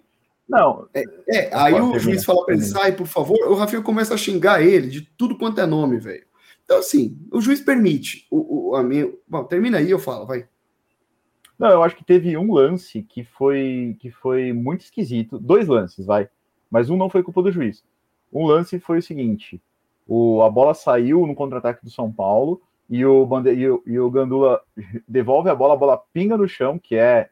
[0.49, 0.87] Não.
[0.95, 3.41] É, é aí o juiz fala para ele, sai, por favor.
[3.49, 6.25] O Rafinha começa a xingar ele de tudo quanto é nome, velho.
[6.65, 8.25] Então, assim, o juiz permite.
[8.31, 9.11] O, o, a minha...
[9.27, 10.47] Bom, termina aí, eu falo, vai.
[11.59, 15.39] Não, eu acho que teve um lance que foi que foi muito esquisito.
[15.39, 16.29] Dois lances, vai.
[16.71, 17.85] Mas um não foi culpa do juiz.
[18.33, 19.63] Um lance foi o seguinte:
[20.07, 23.99] o, a bola saiu no contra-ataque do São Paulo e o, Bande, e, o, e
[23.99, 24.61] o Gandula
[25.09, 27.31] devolve a bola, a bola pinga no chão, que é.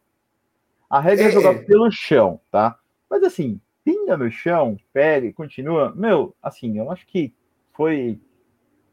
[0.88, 2.78] A regra é, é jogar pelo chão, tá?
[3.08, 5.92] Mas assim, pinga no chão, pega e continua.
[5.94, 7.32] Meu, assim, eu acho que
[7.72, 8.20] foi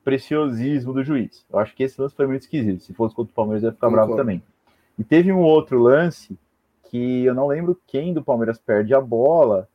[0.04, 1.46] preciosismo do juiz.
[1.52, 2.84] Eu acho que esse lance foi muito esquisito.
[2.84, 4.08] Se fosse contra o Palmeiras, ia ficar Concordo.
[4.08, 4.42] bravo também.
[5.00, 6.38] E teve um outro lance
[6.84, 9.68] que eu não lembro quem do Palmeiras perde a bola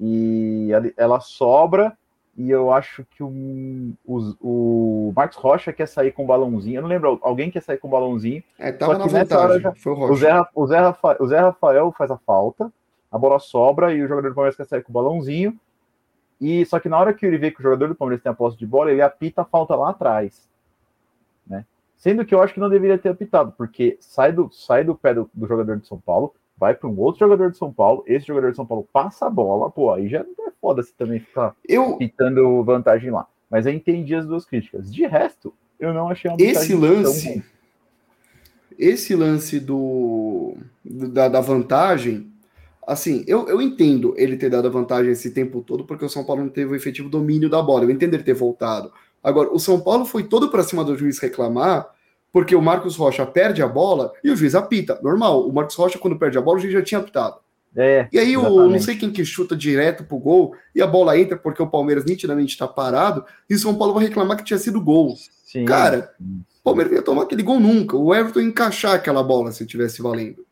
[0.00, 1.96] e ela sobra
[2.36, 6.78] e eu acho que o, o, o Marcos Rocha quer sair com um balãozinho.
[6.78, 8.42] Eu não lembro, alguém quer sair com um balãozinho.
[8.58, 10.12] É, tava na vantagem, já, foi o Rocha.
[10.12, 12.72] O Zé, o, Zé Rafael, o Zé Rafael faz a falta,
[13.10, 15.58] a bola sobra e o jogador do Palmeiras quer sair com o balãozinho.
[16.40, 18.34] E só que na hora que ele vê que o jogador do Palmeiras tem a
[18.34, 20.48] posse de bola, ele apita a falta lá atrás.
[22.02, 25.14] Sendo que eu acho que não deveria ter apitado, porque sai do, sai do pé
[25.14, 28.26] do, do jogador de São Paulo, vai para um outro jogador de São Paulo, esse
[28.26, 31.54] jogador de São Paulo passa a bola, pô, aí já é foda se também ficar
[31.64, 31.96] eu...
[31.98, 33.28] pitando vantagem lá.
[33.48, 34.92] Mas eu entendi as duas críticas.
[34.92, 37.44] De resto, eu não achei uma Esse lance.
[38.76, 42.32] Esse lance do da, da vantagem,
[42.84, 46.24] assim, eu, eu entendo ele ter dado a vantagem esse tempo todo, porque o São
[46.24, 47.84] Paulo não teve o efetivo domínio da bola.
[47.84, 48.90] Eu entendo ele ter voltado.
[49.22, 51.88] Agora, o São Paulo foi todo para cima do juiz reclamar,
[52.32, 54.98] porque o Marcos Rocha perde a bola e o juiz apita.
[55.02, 57.36] Normal, o Marcos Rocha, quando perde a bola, o juiz já tinha apitado.
[57.74, 61.18] É, e aí, o, não sei quem que chuta direto pro gol e a bola
[61.18, 64.58] entra porque o Palmeiras nitidamente está parado e o São Paulo vai reclamar que tinha
[64.58, 65.16] sido gol.
[65.44, 65.64] Sim.
[65.64, 67.96] Cara, o Palmeiras ia tomar aquele gol nunca.
[67.96, 70.44] O Everton ia encaixar aquela bola se tivesse valendo.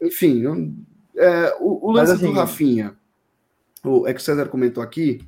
[0.00, 0.72] Enfim, eu,
[1.16, 2.94] É, o, o, lance assim, do Rafinha,
[3.84, 5.20] o é que o César comentou aqui,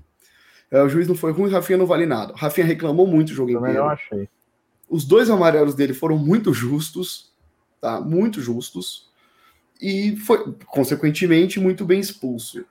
[0.71, 2.33] é, o juiz não foi ruim, o Rafinha não vale nada.
[2.33, 3.79] O Rafinha reclamou muito o jogo inteiro.
[3.79, 4.29] não achei.
[4.95, 7.33] Os dois amarelos dele foram muito justos,
[7.81, 8.01] tá?
[8.01, 9.11] Muito justos.
[9.83, 12.65] E foi, consequentemente, muito bem expulso.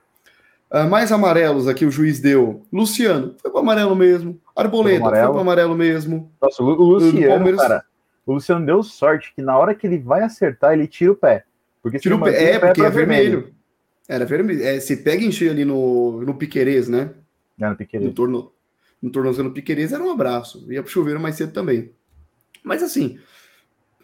[0.70, 2.62] Uh, mais amarelos aqui o juiz deu.
[2.72, 4.40] Luciano, foi para amarelo mesmo.
[4.56, 6.32] Arboleda, foi para amarelo mesmo.
[6.40, 7.60] Nossa, o Luciano, Palmeiras...
[7.60, 7.84] cara,
[8.24, 11.44] o Luciano deu sorte que na hora que ele vai acertar, ele tira o pé.
[11.82, 13.30] Porque tira o pé, é, porque é vermelho.
[13.32, 13.54] vermelho.
[14.08, 14.64] Era vermelho.
[14.64, 17.10] É, se pega em cheio ali no, no Piquerez, né?
[17.60, 18.08] É, no Piquerez.
[18.08, 18.50] No, torno,
[19.02, 20.64] no tornozelo Piquerez era um abraço.
[20.72, 21.92] Ia pro chuveiro mais cedo também.
[22.64, 23.18] Mas assim,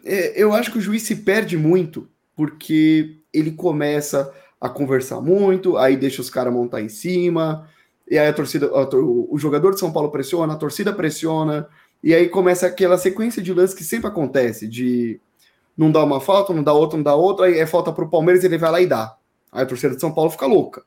[0.05, 5.75] é, eu acho que o juiz se perde muito porque ele começa a conversar muito,
[5.75, 7.67] aí deixa os caras montar em cima,
[8.09, 11.67] e aí a torcida, o jogador de São Paulo pressiona, a torcida pressiona,
[12.03, 15.19] e aí começa aquela sequência de lances que sempre acontece, de
[15.75, 18.43] não dá uma falta, não dá outra, não dá outra, aí é falta pro Palmeiras,
[18.43, 19.15] ele vai lá e dá.
[19.51, 20.83] Aí a torcida de São Paulo fica louca.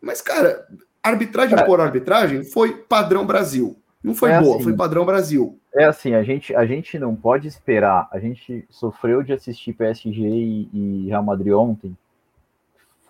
[0.00, 0.66] Mas, cara,
[1.02, 3.76] arbitragem por arbitragem foi padrão Brasil.
[4.02, 5.58] Não foi é boa, assim, foi padrão Brasil.
[5.74, 8.08] É assim, a gente, a gente não pode esperar.
[8.10, 11.96] A gente sofreu de assistir PSG e, e Real Madrid ontem,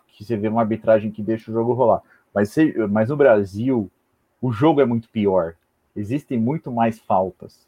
[0.08, 2.02] que você vê uma arbitragem que deixa o jogo rolar.
[2.34, 2.54] Mas,
[2.90, 3.90] mas no Brasil,
[4.40, 5.54] o jogo é muito pior.
[5.94, 7.66] Existem muito mais faltas.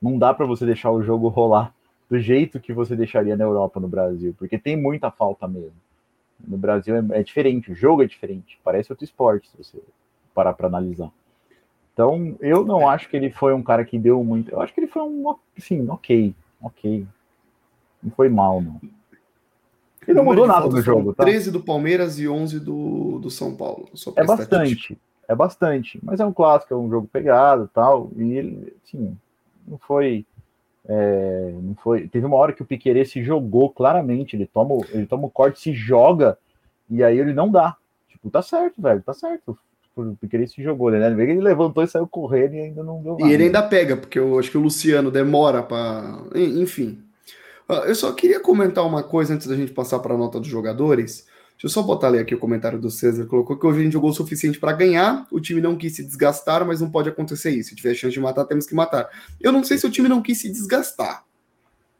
[0.00, 1.74] Não dá para você deixar o jogo rolar
[2.08, 5.76] do jeito que você deixaria na Europa no Brasil, porque tem muita falta mesmo.
[6.40, 9.82] No Brasil é, é diferente, o jogo é diferente, parece outro esporte se você
[10.32, 11.10] parar para analisar.
[11.98, 14.52] Então, eu não acho que ele foi um cara que deu muito.
[14.52, 16.32] Eu acho que ele foi um, assim, ok,
[16.62, 17.04] ok.
[18.00, 18.80] Não foi mal, não.
[20.06, 21.24] Ele não mudou nada no jogo, tá?
[21.24, 23.88] 13 do Palmeiras e 11 do, do São Paulo.
[24.14, 25.98] É bastante, é bastante.
[26.00, 28.12] Mas é um clássico, é um jogo pegado tal.
[28.16, 29.18] E ele, assim,
[29.66, 30.24] não foi.
[30.86, 32.06] É, não foi.
[32.06, 34.36] Teve uma hora que o Piquerez se jogou claramente.
[34.36, 36.38] Ele toma, ele toma o corte, se joga,
[36.88, 37.76] e aí ele não dá.
[38.06, 39.58] Tipo, tá certo, velho, tá certo
[40.20, 41.10] porque ele se jogou, né?
[41.10, 43.30] Ele levantou e saiu correndo e ainda não deu nada.
[43.30, 46.22] E ele ainda pega, porque eu acho que o Luciano demora para.
[46.34, 47.02] Enfim.
[47.86, 51.26] Eu só queria comentar uma coisa antes da gente passar para a nota dos jogadores.
[51.52, 53.26] Deixa eu só botar ali aqui o comentário do César.
[53.26, 55.26] Colocou que hoje a gente jogou o suficiente para ganhar.
[55.30, 57.70] O time não quis se desgastar, mas não pode acontecer isso.
[57.70, 59.08] Se tiver chance de matar, temos que matar.
[59.40, 61.24] Eu não sei se o time não quis se desgastar,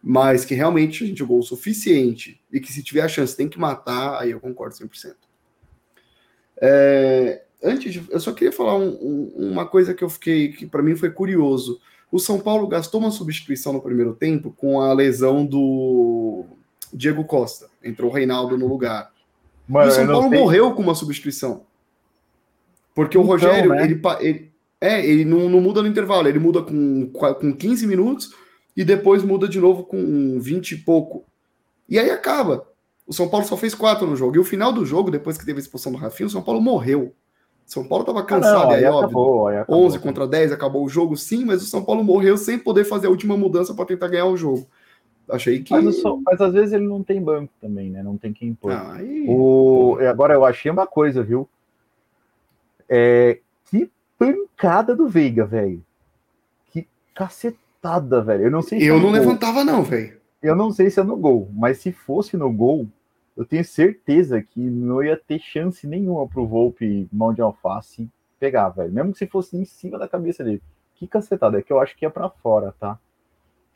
[0.00, 3.48] mas que realmente a gente jogou o suficiente e que se tiver a chance tem
[3.48, 5.14] que matar, aí eu concordo 100%.
[6.62, 10.66] É, antes de, eu só queria falar um, um, uma coisa que eu fiquei, que
[10.66, 11.80] para mim foi curioso.
[12.10, 16.44] O São Paulo gastou uma substituição no primeiro tempo com a lesão do
[16.92, 17.68] Diego Costa.
[17.84, 19.12] Entrou o Reinaldo no lugar.
[19.68, 20.38] Mano, e o São Paulo sei.
[20.38, 21.66] morreu com uma substituição.
[22.94, 23.84] Porque então, o Rogério, né?
[23.84, 28.34] ele, ele, é, ele não, não, muda no intervalo, ele muda com, com 15 minutos
[28.76, 31.24] e depois muda de novo com 20 e pouco.
[31.88, 32.66] E aí acaba.
[33.06, 34.36] O São Paulo só fez quatro no jogo.
[34.36, 36.60] E o final do jogo, depois que teve a expulsão do Rafinha, o São Paulo
[36.60, 37.14] morreu.
[37.68, 39.04] São Paulo estava cansado, ah, não, aí, é óbvio.
[39.04, 42.38] Acabou, aí acabou, 11 contra 10, acabou o jogo, sim, mas o São Paulo morreu
[42.38, 44.66] sem poder fazer a última mudança para tentar ganhar o jogo.
[45.30, 45.74] Achei que.
[45.74, 48.02] Mas, mas, às vezes ele não tem banco também, né?
[48.02, 48.72] Não tem quem impor.
[48.72, 49.26] Ah, aí...
[49.28, 49.98] o...
[50.08, 51.46] Agora eu achei uma coisa, viu?
[52.88, 53.38] É...
[53.70, 55.84] Que pancada do Veiga, velho.
[56.72, 58.44] Que cacetada, velho.
[58.44, 59.12] Eu não sei se Eu é não gol.
[59.12, 60.16] levantava, não, velho.
[60.42, 62.88] Eu não sei se é no gol, mas se fosse no gol,
[63.38, 68.68] eu tenho certeza que não ia ter chance nenhuma pro Volpe, mão de alface, pegar,
[68.70, 68.92] velho.
[68.92, 70.60] Mesmo que se fosse em cima da cabeça dele.
[70.96, 72.98] Que cacetada, é que eu acho que ia para fora, tá?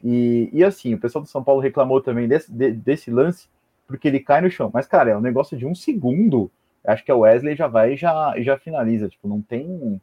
[0.03, 3.49] E, e assim, o pessoal do São Paulo reclamou também desse, de, desse lance,
[3.87, 4.69] porque ele cai no chão.
[4.75, 6.51] Mas, cara, é um negócio de um segundo.
[6.85, 9.09] Acho que a Wesley já vai e já, já finaliza.
[9.09, 10.01] Tipo, não tem.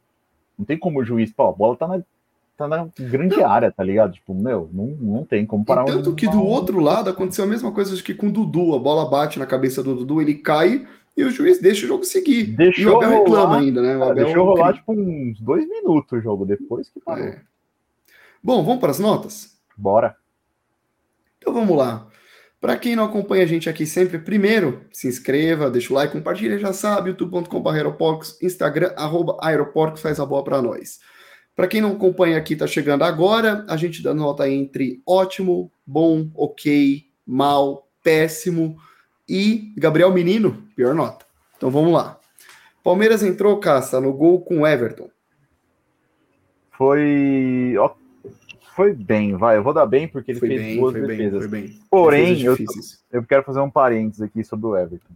[0.58, 2.02] Não tem como o juiz, pô, a bola tá na,
[2.60, 4.12] tá na grande área, tá ligado?
[4.12, 5.84] Tipo, meu, não, não tem como parar.
[5.84, 8.32] E tanto um, que do outro lado aconteceu a mesma coisa acho que com o
[8.32, 11.88] Dudu, a bola bate na cabeça do Dudu, ele cai e o juiz deixa o
[11.88, 12.44] jogo seguir.
[12.44, 13.96] Deixou e o Abel rolar, reclama ainda, né?
[13.96, 17.24] O Abel deixou rolar tipo uns dois minutos o jogo depois que parou.
[17.24, 17.40] É.
[18.42, 19.58] Bom, vamos para as notas?
[19.76, 20.16] Bora.
[21.38, 22.06] Então vamos lá.
[22.60, 26.58] Para quem não acompanha a gente aqui sempre, primeiro, se inscreva, deixa o like, compartilha,
[26.58, 27.70] já sabe, youtube.com.br
[28.42, 31.00] instagram, arroba aeroporcos, faz a boa para nós.
[31.54, 36.30] Para quem não acompanha aqui, está chegando agora, a gente dá nota entre ótimo, bom,
[36.34, 38.78] ok, mal, péssimo
[39.28, 41.24] e Gabriel Menino, pior nota.
[41.56, 42.18] Então vamos lá.
[42.82, 45.08] Palmeiras entrou, Caça, no gol com Everton.
[46.72, 47.74] Foi.
[48.74, 49.58] Foi bem, vai.
[49.58, 51.46] Eu vou dar bem porque ele foi fez bem, duas foi defesas.
[51.46, 51.80] Bem, foi bem.
[51.90, 52.56] Porém, eu,
[53.12, 55.12] eu quero fazer um parênteses aqui sobre o Everton.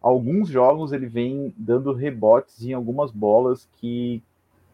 [0.00, 4.22] Alguns jogos ele vem dando rebotes em algumas bolas que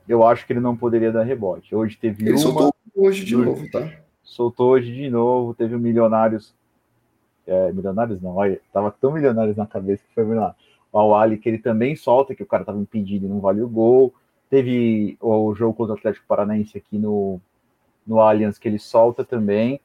[0.08, 1.74] eu acho que ele não poderia dar rebote.
[1.74, 2.38] Hoje teve ele uma.
[2.38, 3.92] Soltou hoje de novo, tá?
[4.22, 5.54] Soltou hoje de novo.
[5.54, 6.54] Teve o Milionários.
[7.46, 10.54] é, milionários não, olha, tava tão milionários na cabeça que foi lá.
[10.92, 13.68] O Awali, que ele também solta, que o cara tava impedido e não vale o
[13.68, 14.12] gol.
[14.48, 17.38] Teve o jogo contra o Atlético Paranaense aqui no,
[18.06, 19.80] no Allianz, que ele solta também.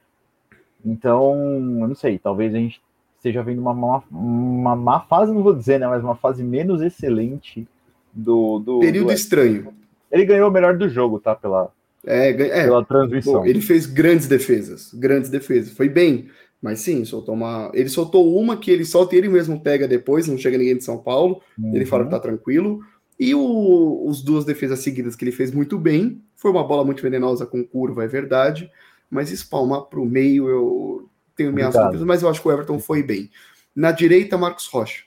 [0.85, 1.33] Então,
[1.81, 2.81] eu não sei, talvez a gente
[3.17, 6.81] esteja vendo uma, uma, uma má fase, não vou dizer, né, mas uma fase menos
[6.81, 7.67] excelente
[8.13, 8.59] do.
[8.59, 9.13] do Período do...
[9.13, 9.73] estranho.
[10.13, 11.33] Ele ganhou o melhor do jogo, tá?
[11.33, 11.71] Pela,
[12.05, 13.43] é, é, pela transmissão.
[13.43, 15.73] Ele fez grandes defesas, grandes defesas.
[15.73, 16.29] Foi bem,
[16.61, 17.71] mas sim, soltou uma.
[17.73, 20.83] Ele soltou uma que ele solta e ele mesmo pega depois, não chega ninguém de
[20.83, 21.41] São Paulo.
[21.57, 21.75] Uhum.
[21.75, 22.81] Ele fala que tá tranquilo.
[23.19, 26.21] E o, os duas defesas seguidas que ele fez muito bem.
[26.35, 28.71] Foi uma bola muito venenosa com curva, é verdade.
[29.09, 32.79] Mas espalmar para o meio, eu tenho minhas dúvidas, mas eu acho que o Everton
[32.79, 33.31] foi bem.
[33.75, 35.03] Na direita, Marcos Rocha.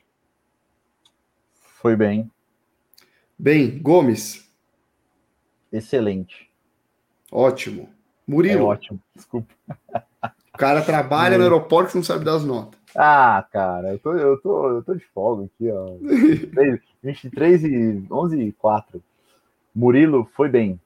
[1.80, 2.28] Foi bem.
[3.38, 4.45] Bem, Gomes.
[5.72, 6.50] Excelente.
[7.30, 7.88] Ótimo.
[8.26, 8.60] Murilo.
[8.60, 9.54] É ótimo, desculpa.
[10.54, 12.80] O cara trabalha no aeroporto e não sabe dar as notas.
[12.96, 15.96] Ah, cara, eu tô, eu tô, eu tô de folga aqui, ó.
[17.02, 19.02] 23 e 11 e 4.
[19.74, 20.80] Murilo foi bem.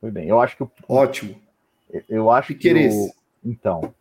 [0.00, 0.26] Foi bem.
[0.28, 0.66] Eu acho que.
[0.88, 1.36] Ótimo.
[2.08, 2.94] Eu acho Piqueires.
[2.94, 3.00] que.
[3.00, 3.12] O,
[3.50, 3.94] então.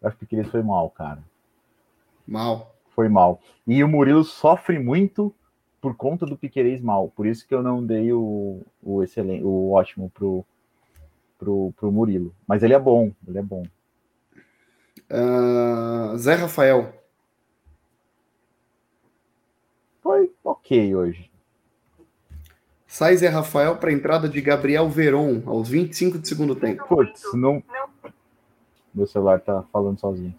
[0.00, 1.18] Eu acho que o Piqueires foi mal, cara.
[2.26, 2.72] Mal.
[2.94, 3.40] Foi mal.
[3.66, 5.34] E o Murilo sofre muito
[5.86, 7.12] por conta do Piqueires mal.
[7.14, 10.44] Por isso que eu não dei o, o excelente, o ótimo pro,
[11.38, 12.34] pro, pro Murilo.
[12.44, 13.64] Mas ele é bom, ele é bom.
[15.08, 16.92] Uh, Zé Rafael.
[20.02, 21.30] Foi ok hoje.
[22.88, 26.84] Sai Zé Rafael para entrada de Gabriel Veron aos 25 de segundo tempo.
[26.88, 27.62] Putz, não.
[28.92, 30.34] Meu celular tá falando sozinho.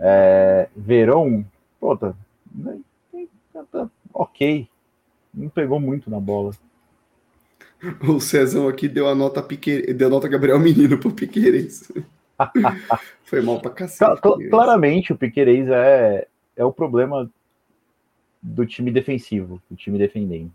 [0.00, 1.44] É, Veron,
[1.78, 2.16] puta,
[2.64, 2.72] tá
[4.12, 4.68] ok.
[5.32, 6.52] Não pegou muito na bola.
[8.06, 11.90] O Cezão aqui deu a nota Piqueires, deu a nota Gabriel Menino pro Piqueires.
[13.24, 14.20] Foi mal pra cacete.
[14.50, 17.30] Claramente o Piqueires é, é o problema
[18.40, 20.52] do time defensivo, do time defendendo.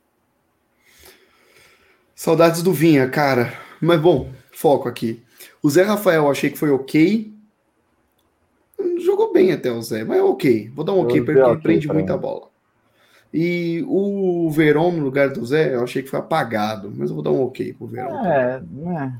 [2.15, 3.53] Saudades do Vinha, cara.
[3.81, 5.23] Mas bom, foco aqui.
[5.61, 7.31] O Zé Rafael achei que foi ok.
[8.99, 10.69] Jogou bem até o Zé, mas é ok.
[10.73, 12.46] Vou dar um ok, porque ele prende muita bola.
[13.33, 17.23] E o Verón no lugar do Zé, eu achei que foi apagado, mas eu vou
[17.23, 18.25] dar um ok pro Verón.
[18.25, 19.13] É, é.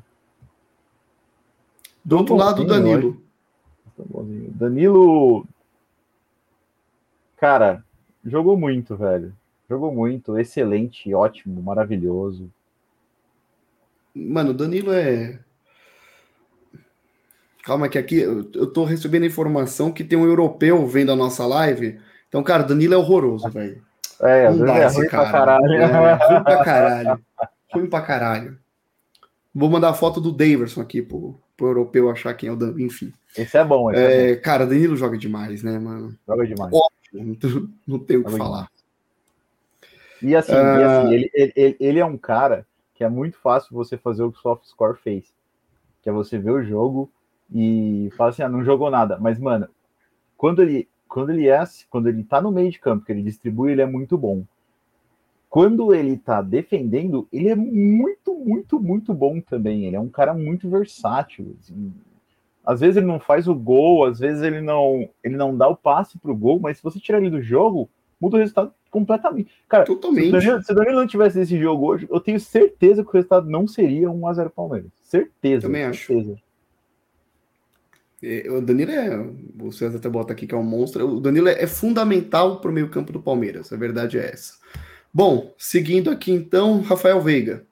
[2.03, 3.21] Do outro lado, o Danilo.
[4.51, 5.45] Danilo.
[7.35, 7.83] Cara,
[8.23, 9.35] jogou muito, velho.
[9.69, 12.49] Jogou muito, excelente, ótimo, maravilhoso.
[14.15, 15.39] Mano, o Danilo é.
[17.63, 21.99] Calma, que aqui eu tô recebendo informação que tem um europeu vendo a nossa live.
[22.29, 23.85] Então, cara, Danilo é horroroso, velho.
[24.21, 25.29] É, não é ruim cara.
[25.29, 25.73] pra caralho.
[25.73, 27.25] É, ruim pra caralho.
[27.73, 28.59] ruim pra caralho.
[29.53, 32.81] Vou mandar a foto do Daverson aqui pro, pro europeu achar quem é o Danilo,
[32.81, 33.11] enfim.
[33.35, 34.41] Esse é bom, esse é, é bom.
[34.41, 36.15] Cara, Danilo joga demais, né, mano?
[36.27, 36.73] Joga demais.
[36.73, 38.69] Óbvio, não, tenho o que falar.
[40.21, 43.97] E assim, e assim ele, ele, ele é um cara que é muito fácil você
[43.97, 45.25] fazer o que o SoftScore fez.
[46.01, 47.11] Que é você ver o jogo
[47.53, 49.17] e falar assim, ah, não jogou nada.
[49.19, 49.67] Mas, mano,
[50.35, 53.71] quando ele, quando ele é, quando ele tá no meio de campo, que ele distribui,
[53.71, 54.43] ele é muito bom.
[55.49, 59.85] Quando ele tá defendendo, ele é muito, muito, muito bom também.
[59.85, 61.55] Ele é um cara muito versátil.
[61.59, 61.93] Assim.
[62.65, 65.77] Às vezes ele não faz o gol, às vezes ele não, ele não dá o
[65.77, 67.89] passe pro gol, mas se você tirar ele do jogo,
[68.19, 69.49] muda o resultado completamente.
[69.69, 70.25] Cara, Totalmente.
[70.25, 73.09] Se, o Danilo, se o Danilo não tivesse esse jogo hoje, eu tenho certeza que
[73.09, 74.91] o resultado não seria 1x0 Palmeiras.
[75.01, 75.67] Certeza.
[75.67, 76.33] Também certeza.
[76.33, 76.46] acho.
[78.21, 79.17] É, o Danilo é.
[79.61, 81.07] O César até bota aqui que é um monstro.
[81.07, 83.71] O Danilo é, é fundamental para o meio-campo do Palmeiras.
[83.71, 84.55] A verdade é essa.
[85.13, 87.65] Bom, seguindo aqui então, Rafael Veiga.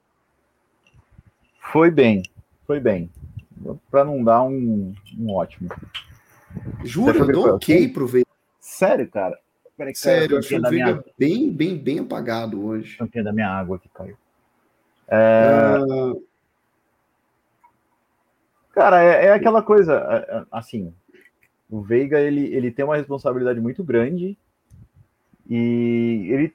[1.72, 2.24] Foi bem,
[2.66, 3.10] foi bem.
[3.90, 5.70] Para não dar um, um ótimo.
[6.84, 8.28] Juro, eu dou ok pro Veiga.
[8.60, 9.38] Sério, cara?
[9.78, 12.98] Peraí, Sério, eu achei o Veiga bem, bem, bem apagado hoje.
[12.98, 14.16] Tampinha da minha água que caiu.
[15.08, 15.78] É...
[15.80, 16.24] Uh...
[18.76, 20.94] Cara, é, é, aquela coisa, assim,
[21.70, 24.38] o Veiga, ele, ele tem uma responsabilidade muito grande
[25.50, 26.54] e ele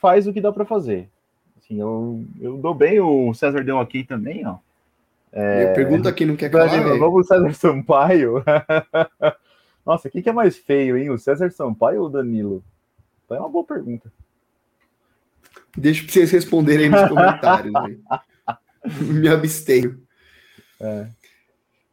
[0.00, 1.08] faz o que dá para fazer.
[1.58, 4.58] Assim, eu, eu dou bem, o César deu aqui também, ó.
[5.32, 6.72] É, pergunta quem não quer calar.
[6.72, 6.96] É.
[6.96, 8.44] Vamos César Sampaio.
[9.84, 11.10] Nossa, o que, é mais feio, hein?
[11.10, 12.62] O César Sampaio ou o Danilo?
[13.24, 14.12] Então é uma boa pergunta.
[15.76, 17.72] Deixa para vocês responderem aí nos comentários.
[19.02, 20.00] Me abstenho.
[20.80, 21.08] É.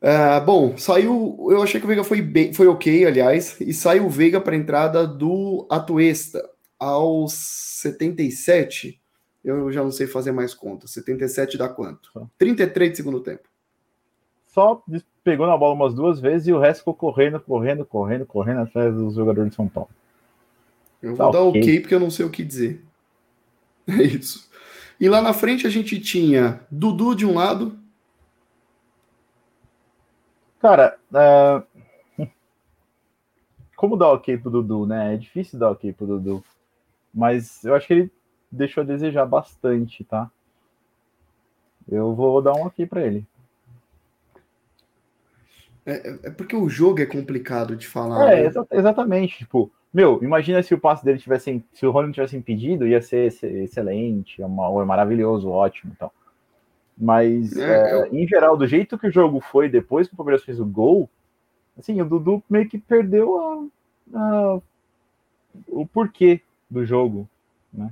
[0.06, 1.48] Uh, bom, saiu.
[1.50, 4.54] Eu achei que o Veiga foi, bem, foi ok, aliás, e saiu o Veiga para
[4.54, 9.02] a entrada do Atuesta aos 77.
[9.44, 10.86] Eu já não sei fazer mais conta.
[10.86, 12.12] 77 dá quanto?
[12.38, 13.50] 33 de segundo tempo.
[14.48, 14.84] Só
[15.24, 18.94] pegou na bola umas duas vezes e o resto ficou correndo, correndo, correndo, correndo atrás
[18.94, 19.89] dos jogadores de São Paulo.
[21.02, 21.62] Eu vou tá dar okay.
[21.62, 22.82] ok porque eu não sei o que dizer.
[23.88, 24.50] É isso.
[25.00, 27.78] E lá na frente a gente tinha Dudu de um lado.
[30.65, 32.25] Cara, uh...
[33.78, 35.13] como dar ok pro Dudu, né?
[35.13, 36.43] É difícil dar ok pro Dudu.
[37.13, 38.12] Mas eu acho que ele
[38.51, 40.32] deixou a desejar bastante, tá?
[41.88, 43.23] Eu vou dar um aqui para ele.
[45.86, 48.34] É, é, porque o jogo é complicado de falar.
[48.34, 48.51] É, né?
[48.71, 49.38] exatamente.
[49.38, 51.63] Tipo, meu, imagina se o passe dele tivesse.
[51.75, 56.10] Se o Rony tivesse impedido, ia ser, ser excelente, é é maravilhoso, ótimo então.
[56.97, 58.13] Mas, é, é, eu...
[58.13, 61.10] em geral, do jeito que o jogo foi depois que o Palmeiras fez o gol,
[61.77, 63.69] assim, o Dudu meio que perdeu
[64.13, 64.62] a, a
[65.67, 67.29] o porquê do jogo,
[67.73, 67.91] né?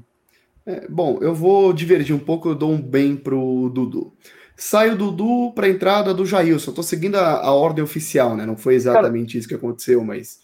[0.65, 4.13] É, bom, eu vou divergir um pouco, eu dou um bem pro Dudu.
[4.55, 6.71] Sai o Dudu para a entrada do Jailson.
[6.71, 8.45] Estou seguindo a, a, ordem oficial, né?
[8.45, 10.41] Não foi exatamente Cara, isso que aconteceu, mas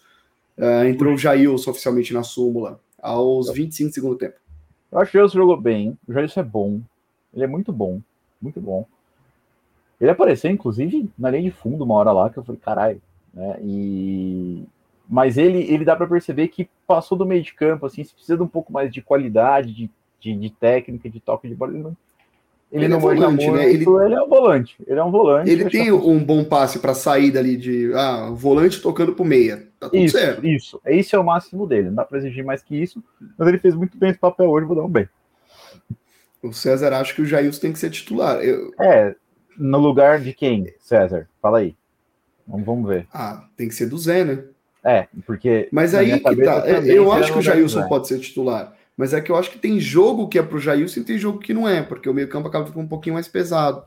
[0.58, 4.34] uh, entrou o Jailson oficialmente na súmula aos 25 do segundo tempo.
[4.92, 5.96] Eu acho que o Jailson jogou bem.
[6.06, 6.80] O Jailson é bom.
[7.32, 8.00] Ele é muito bom.
[8.40, 8.86] Muito bom.
[10.00, 13.02] Ele apareceu, inclusive, na linha de fundo uma hora lá, que eu falei, caralho.
[13.34, 13.58] Né?
[13.62, 14.64] E
[15.12, 18.36] mas ele, ele dá para perceber que passou do meio de campo, assim, se precisa
[18.36, 21.82] de um pouco mais de qualidade, de de, de técnica, de toque de bola, ele
[21.82, 21.96] não,
[22.70, 23.70] ele, ele não é volante, muito, né?
[23.70, 24.76] Ele, ele é um volante.
[24.86, 25.50] Ele é um volante.
[25.50, 29.66] Ele tem um bom passe para sair dali de ah, volante tocando pro meia.
[29.80, 30.46] Tá tudo isso, certo.
[30.46, 30.80] Isso.
[30.84, 31.88] Esse é o máximo dele.
[31.88, 33.02] Não dá para exigir mais que isso.
[33.36, 35.08] Mas ele fez muito bem esse papel hoje, vou dar um bem.
[36.42, 38.42] O César acha que o Jailson tem que ser titular.
[38.42, 38.72] Eu...
[38.80, 39.14] É,
[39.58, 41.28] no lugar de quem, César?
[41.40, 41.76] Fala aí.
[42.46, 43.06] Vamos, ver.
[43.12, 44.44] Ah, tem que ser do Zé, né?
[44.82, 45.68] É, porque.
[45.70, 46.66] Mas aí que tá.
[46.66, 48.74] Eu acho que o Jailson pode ser titular.
[48.96, 51.38] Mas é que eu acho que tem jogo que é pro Jailson e tem jogo
[51.38, 53.82] que não é, porque o meio-campo acaba ficando um pouquinho mais pesado.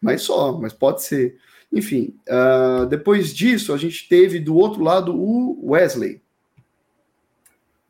[0.00, 1.38] Mas só, mas pode ser.
[1.72, 6.22] Enfim, uh, depois disso, a gente teve do outro lado o Wesley.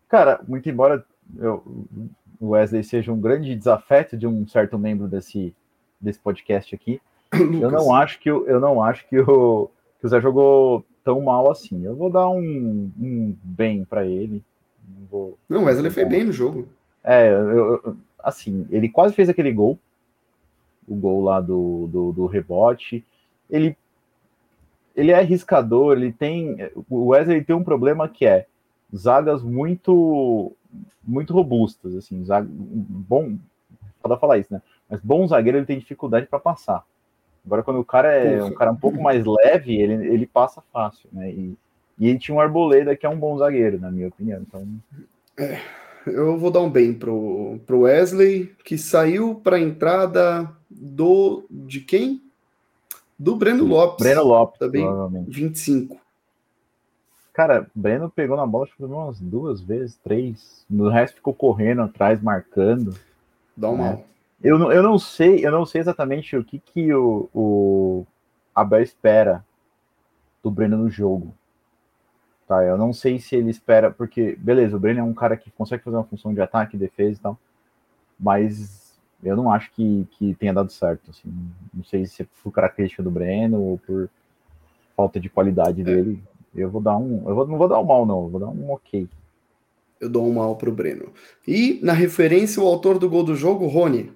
[0.08, 1.04] Cara, muito embora
[1.38, 1.86] eu,
[2.40, 5.54] o Wesley seja um grande desafeto de um certo membro desse,
[6.00, 7.00] desse podcast aqui,
[7.32, 9.68] eu não acho que eu, eu não acho que o,
[9.98, 11.84] que o Zé jogou tão mal assim.
[11.84, 14.42] Eu vou dar um, um bem para ele.
[14.88, 16.68] Não, vou, não, Wesley foi bem no jogo.
[17.02, 19.78] É, eu, eu, assim, ele quase fez aquele gol.
[20.86, 23.04] O gol lá do, do, do rebote.
[23.50, 23.76] Ele,
[24.94, 26.56] ele é arriscador, ele tem.
[26.88, 28.46] O Wesley tem um problema que é
[28.94, 30.52] zagas muito
[31.02, 33.36] muito robustas, assim, bom,
[34.02, 34.62] pode falar isso, né?
[34.88, 36.84] Mas bom zagueiro ele tem dificuldade para passar.
[37.44, 41.08] Agora quando o cara é um cara um pouco mais leve, ele, ele passa fácil,
[41.12, 41.30] né?
[41.30, 41.56] E,
[41.98, 44.42] e ele tinha um Arboleda, que é um bom zagueiro, na minha opinião.
[44.42, 44.66] Então...
[45.38, 45.60] É,
[46.06, 51.44] eu vou dar um bem pro, pro Wesley, que saiu para a entrada do.
[51.50, 52.22] de quem?
[53.18, 54.04] Do Breno Lopes.
[54.04, 54.84] Breno Lopes, também.
[54.84, 55.30] Provavelmente.
[55.30, 55.98] 25.
[57.36, 60.64] Cara, Breno pegou na bola acho que umas duas vezes, três.
[60.70, 62.98] No resto ficou correndo atrás, marcando.
[63.54, 63.90] Dá um né?
[63.90, 64.04] mal.
[64.42, 68.06] Eu não, eu não sei, eu não sei exatamente o que, que o, o
[68.54, 69.44] Abel espera
[70.42, 71.34] do Breno no jogo.
[72.48, 75.50] Tá, eu não sei se ele espera, porque, beleza, o Brenner é um cara que
[75.50, 77.38] consegue fazer uma função de ataque, defesa e tal,
[78.18, 81.10] mas eu não acho que, que tenha dado certo.
[81.10, 81.30] Assim,
[81.74, 84.08] não sei se é por característica do Breno ou por
[84.96, 85.84] falta de qualidade é.
[85.84, 86.22] dele.
[86.56, 87.28] Eu vou dar um.
[87.28, 89.08] Eu vou, não vou dar um mal, não, eu vou dar um ok.
[90.00, 91.12] Eu dou um mal pro Breno.
[91.46, 94.12] E na referência, o autor do gol do jogo, Rony.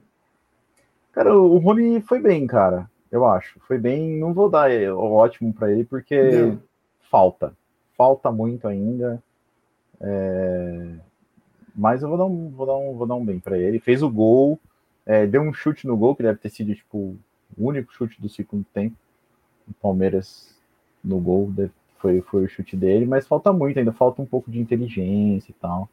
[1.12, 2.90] Cara, o Rony foi bem, cara.
[3.10, 3.58] Eu acho.
[3.60, 4.18] Foi bem.
[4.18, 6.62] Não vou dar o ótimo para ele, porque não.
[7.10, 7.54] falta
[8.00, 9.22] falta muito ainda.
[10.00, 10.94] É...
[11.76, 13.78] Mas eu vou dar um, vou dar um, vou dar um bem para ele.
[13.78, 14.58] Fez o gol,
[15.04, 17.14] é, deu um chute no gol, que deve ter sido tipo,
[17.58, 18.96] o único chute do segundo tempo.
[19.68, 20.56] O Palmeiras
[21.04, 21.52] no gol
[22.00, 25.54] foi, foi o chute dele, mas falta muito, ainda falta um pouco de inteligência e
[25.54, 25.88] tal.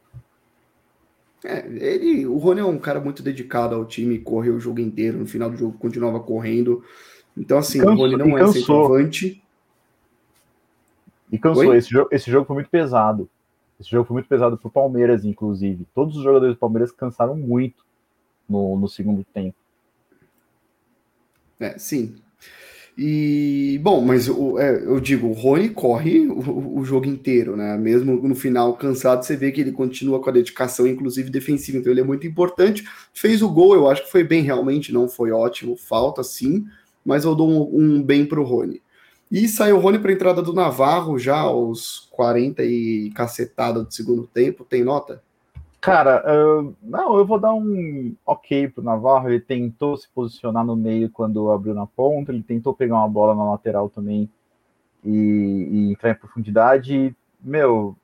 [1.44, 5.18] É, ele, o Rony é um cara muito dedicado ao time, correu o jogo inteiro,
[5.18, 6.82] no final do jogo continuava correndo.
[7.36, 9.42] Então, assim, Cansou, o Rony não é centroavante.
[11.30, 11.74] E cansou.
[11.74, 13.28] Esse jogo, esse jogo foi muito pesado.
[13.78, 15.86] Esse jogo foi muito pesado pro Palmeiras, inclusive.
[15.94, 17.84] Todos os jogadores do Palmeiras cansaram muito
[18.48, 19.56] no, no segundo tempo.
[21.60, 22.16] É, sim.
[23.00, 27.78] E, bom, mas o, é, eu digo, o Rony corre o, o, jogo inteiro, né?
[27.78, 31.78] Mesmo no final cansado, você vê que ele continua com a dedicação, inclusive defensiva.
[31.78, 32.84] Então ele é muito importante.
[33.14, 36.66] Fez o gol, eu acho que foi bem realmente, não foi ótimo, falta sim,
[37.04, 38.82] mas eu dou um, um bem pro Rony.
[39.30, 44.26] E saiu o Rony para entrada do Navarro já aos 40 e cacetada do segundo
[44.26, 44.64] tempo.
[44.64, 45.22] Tem nota?
[45.80, 49.28] Cara, uh, não, eu vou dar um ok pro Navarro.
[49.28, 53.34] Ele tentou se posicionar no meio quando abriu na ponta, ele tentou pegar uma bola
[53.34, 54.28] na lateral também
[55.04, 57.14] e, e entrar em profundidade.
[57.40, 57.96] Meu,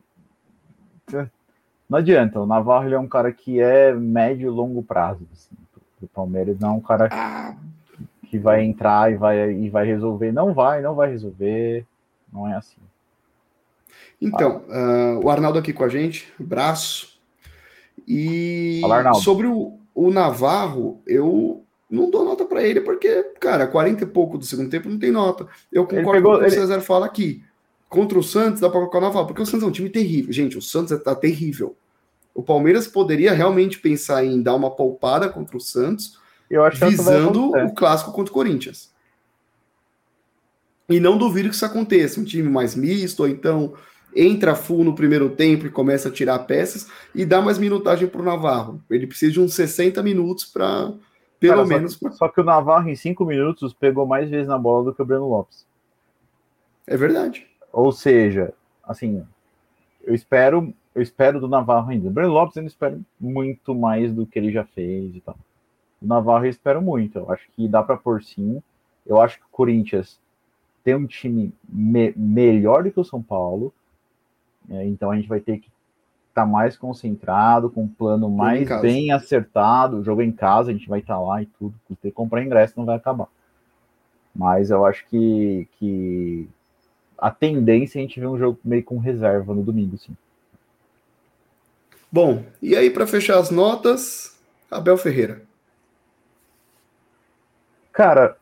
[1.89, 2.41] não adianta.
[2.41, 5.27] O Navarro ele é um cara que é médio e longo prazo.
[5.33, 5.57] Assim,
[5.99, 7.57] pro Palmeiras não é um cara ah.
[8.29, 10.33] que vai entrar e vai, e vai resolver.
[10.33, 11.85] Não vai, não vai resolver.
[12.33, 12.81] Não é assim.
[14.21, 17.14] Então, uh, o Arnaldo aqui com a gente, braço.
[18.07, 24.05] E Fala, sobre o, o Navarro, eu não dou nota para ele, porque, cara, 40
[24.05, 25.47] e pouco do segundo tempo não tem nota.
[25.73, 27.43] Eu concordo pegou, com o que o César fala aqui.
[27.89, 30.33] Contra o Santos, dá para colocar o Navarro, porque o Santos é um time terrível.
[30.33, 31.77] Gente, o Santos tá terrível.
[32.35, 36.19] O Palmeiras poderia realmente pensar em dar uma poupada contra o Santos,
[36.73, 38.93] visando o clássico contra o Corinthians.
[40.89, 42.21] E não duvido que isso aconteça.
[42.21, 43.75] Um time mais misto, ou então
[44.15, 48.21] entra full no primeiro tempo e começa a tirar peças e dá mais minutagem para
[48.21, 48.81] o Navarro.
[48.89, 50.93] Ele precisa de uns 60 minutos para,
[51.41, 51.95] pelo Cara, menos.
[51.95, 55.03] Só, só, que o Navarro, em 5 minutos, pegou mais vezes na bola do que
[55.03, 55.67] o Breno Lopes.
[56.87, 57.47] É verdade.
[57.73, 58.53] Ou seja,
[58.85, 59.25] assim,
[60.05, 62.09] eu espero, eu espero do Navarro ainda.
[62.09, 65.37] O Breno Lopes não espero muito mais do que ele já fez e tal.
[66.01, 67.19] O Navarro eu espero muito.
[67.19, 68.63] Eu acho que dá para pôr sim.
[69.05, 70.21] Eu acho que o Corinthians
[70.85, 73.73] tem um time me melhor do que o São Paulo
[74.69, 75.69] então a gente vai ter que
[76.29, 79.99] estar tá mais concentrado, com um plano mais bem acertado.
[79.99, 81.75] O jogo em casa, a gente vai estar tá lá e tudo.
[82.03, 83.29] Ter que comprar ingresso não vai acabar.
[84.35, 86.49] Mas eu acho que, que
[87.17, 90.17] a tendência é a gente ver um jogo meio com reserva no domingo, sim.
[92.11, 94.39] Bom, e aí para fechar as notas,
[94.71, 95.43] Abel Ferreira.
[97.93, 98.37] Cara,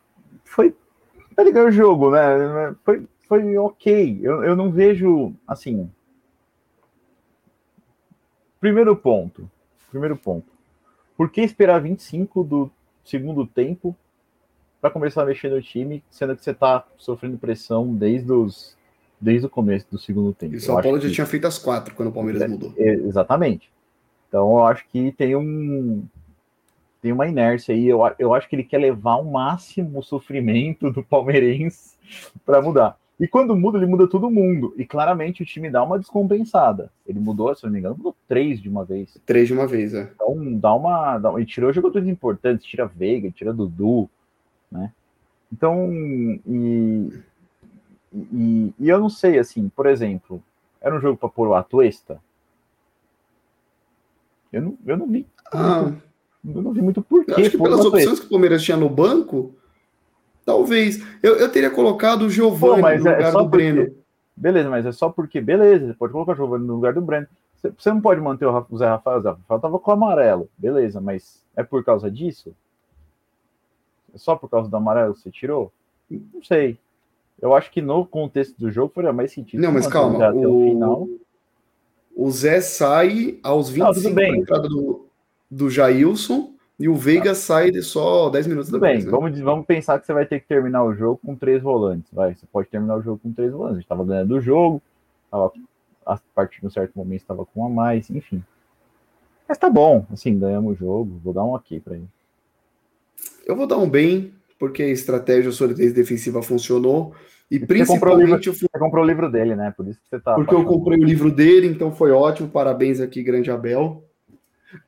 [0.45, 0.75] foi
[1.35, 2.75] tá ligado o jogo, né?
[2.85, 4.21] Foi, foi ok.
[4.23, 5.91] Eu, eu não vejo assim
[8.63, 9.51] Primeiro ponto.
[9.91, 10.47] Primeiro ponto.
[11.17, 12.71] Por que esperar 25 do
[13.05, 13.97] segundo tempo
[14.81, 18.77] para começar a mexer no time, sendo que você está sofrendo pressão desde, os,
[19.21, 20.55] desde o começo do segundo tempo?
[20.55, 21.15] E o São Paulo já que...
[21.15, 22.73] tinha feito as quatro quando o Palmeiras é, mudou.
[22.77, 23.69] É, exatamente.
[24.29, 26.05] Então eu acho que tem um
[27.01, 27.89] tem uma inércia aí.
[27.89, 31.97] Eu, eu acho que ele quer levar o máximo sofrimento do palmeirense
[32.47, 32.97] para mudar.
[33.23, 34.75] E quando muda, ele muda todo mundo.
[34.77, 36.91] E claramente o time dá uma descompensada.
[37.07, 39.17] Ele mudou, se não me engano, mudou três de uma vez.
[39.25, 40.11] Três de uma vez, é.
[40.13, 41.19] Então dá uma.
[41.19, 44.11] Dá, e tirou jogadores importantes, tira Veiga, tira Dudu,
[44.69, 44.91] né?
[45.53, 47.13] Então, e,
[48.13, 50.43] e, e eu não sei, assim, por exemplo,
[50.81, 52.21] era um jogo para pôr o Atuesta?
[54.53, 55.29] Eu não, eu não vi.
[55.53, 55.93] Ah,
[56.45, 57.35] eu não vi muito porquê.
[57.35, 59.55] Acho que pelas opções que o Palmeiras tinha no banco,
[60.45, 61.03] Talvez.
[61.23, 63.73] Eu, eu teria colocado o Giovanni no lugar é do porque...
[63.73, 63.95] Breno.
[64.37, 67.27] Beleza, mas é só porque, beleza, você pode colocar o Giovanni no lugar do Breno.
[67.79, 69.19] Você não pode manter o Zé Rafael.
[69.19, 72.55] O Zé Rafael tava com o amarelo, beleza, mas é por causa disso?
[74.13, 75.73] É só por causa do amarelo que você tirou?
[76.11, 76.79] Não sei.
[77.41, 79.61] Eu acho que no contexto do jogo faria mais sentido.
[79.61, 80.33] Não, mas calma.
[80.33, 80.71] O...
[80.71, 81.09] Final.
[82.17, 85.07] o Zé sai aos 25 não, para entrada do,
[85.51, 86.53] do Jailson
[86.83, 87.35] e o Veiga tá.
[87.37, 89.05] sai de só 10 minutos Tudo depois.
[89.05, 89.11] Bem, né?
[89.13, 92.13] vamos, vamos pensar que você vai ter que terminar o jogo com três volantes.
[92.13, 93.75] Vai, você pode terminar o jogo com três volantes.
[93.75, 94.83] A gente estava ganhando o jogo,
[95.31, 95.53] tava,
[96.05, 98.43] a partir de um certo momento estava com um a mais, enfim.
[99.49, 101.21] Mas tá bom, assim, ganhamos o jogo.
[101.23, 102.09] Vou dar um aqui para ele.
[103.47, 107.15] Eu vou dar um bem, porque a estratégia a solidez defensiva funcionou.
[107.49, 107.87] E principalmente.
[107.87, 109.73] Você comprou, livro, você comprou o livro dele, né?
[109.77, 110.35] Por isso que você tá.
[110.35, 112.49] Porque eu comprei o livro dele, então foi ótimo.
[112.49, 114.03] Parabéns aqui, grande Abel.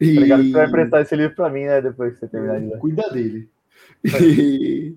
[0.00, 0.16] E...
[0.16, 1.80] Obrigado vai emprestar esse livro para mim, né?
[1.80, 2.78] Depois que você terminar de ler.
[2.78, 3.48] Cuida dele.
[4.20, 4.96] E...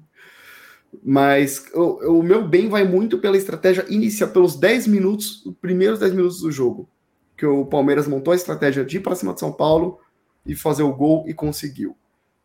[1.04, 6.00] Mas o, o, meu bem vai muito pela estratégia inicial, pelos 10 minutos, os primeiros
[6.00, 6.90] 10 minutos do jogo.
[7.36, 10.00] Que o Palmeiras montou a estratégia de ir para cima de São Paulo
[10.46, 11.96] e fazer o gol e conseguiu.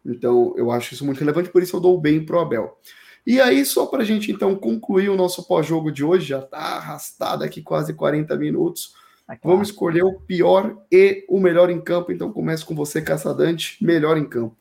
[0.05, 2.77] Então, eu acho isso muito relevante, por isso eu dou o bem pro Abel.
[3.25, 6.59] E aí, só para a gente então concluir o nosso pós-jogo de hoje, já está
[6.59, 8.95] arrastado aqui quase 40 minutos.
[9.43, 12.13] Vamos escolher o pior e o melhor em campo.
[12.13, 13.83] Então começa com você, Caçadante.
[13.83, 14.57] Melhor em campo.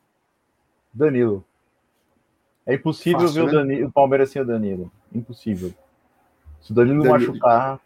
[0.92, 1.44] Danilo.
[2.66, 3.58] É impossível Fácil, ver né?
[3.58, 4.90] o, Danilo, o Palmeiras sem o Danilo.
[5.12, 5.72] Impossível.
[6.60, 7.32] Se o Danilo, Danilo.
[7.32, 7.80] machucar.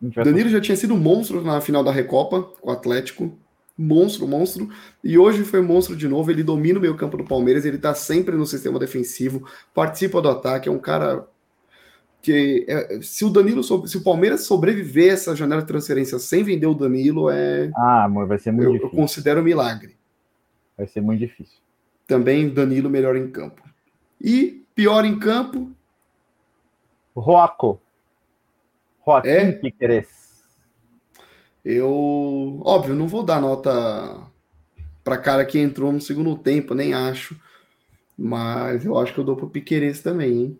[0.00, 3.32] Danilo já tinha sido monstro na final da Recopa com o Atlético.
[3.76, 4.68] Monstro, monstro.
[5.02, 6.30] E hoje foi monstro de novo.
[6.30, 7.64] Ele domina o meio campo do Palmeiras.
[7.64, 10.68] Ele tá sempre no sistema defensivo, participa do ataque.
[10.68, 11.26] É um cara
[12.20, 16.66] que é, se o Danilo, se o Palmeiras sobreviver essa janela de transferência sem vender
[16.66, 17.70] o Danilo, é.
[17.76, 18.90] Ah, amor, vai ser muito eu, difícil.
[18.92, 19.96] Eu considero um milagre.
[20.76, 21.58] Vai ser muito difícil.
[22.06, 23.62] Também Danilo melhor em campo.
[24.20, 25.70] E pior em campo.
[27.16, 27.80] Roaco.
[29.04, 29.52] Joaquim é?
[29.52, 30.08] Piqueres.
[31.64, 34.22] Eu, óbvio, não vou dar nota
[35.04, 37.38] para cara que entrou no segundo tempo, nem acho.
[38.16, 40.58] Mas eu acho que eu dou pro Piqueires também, hein?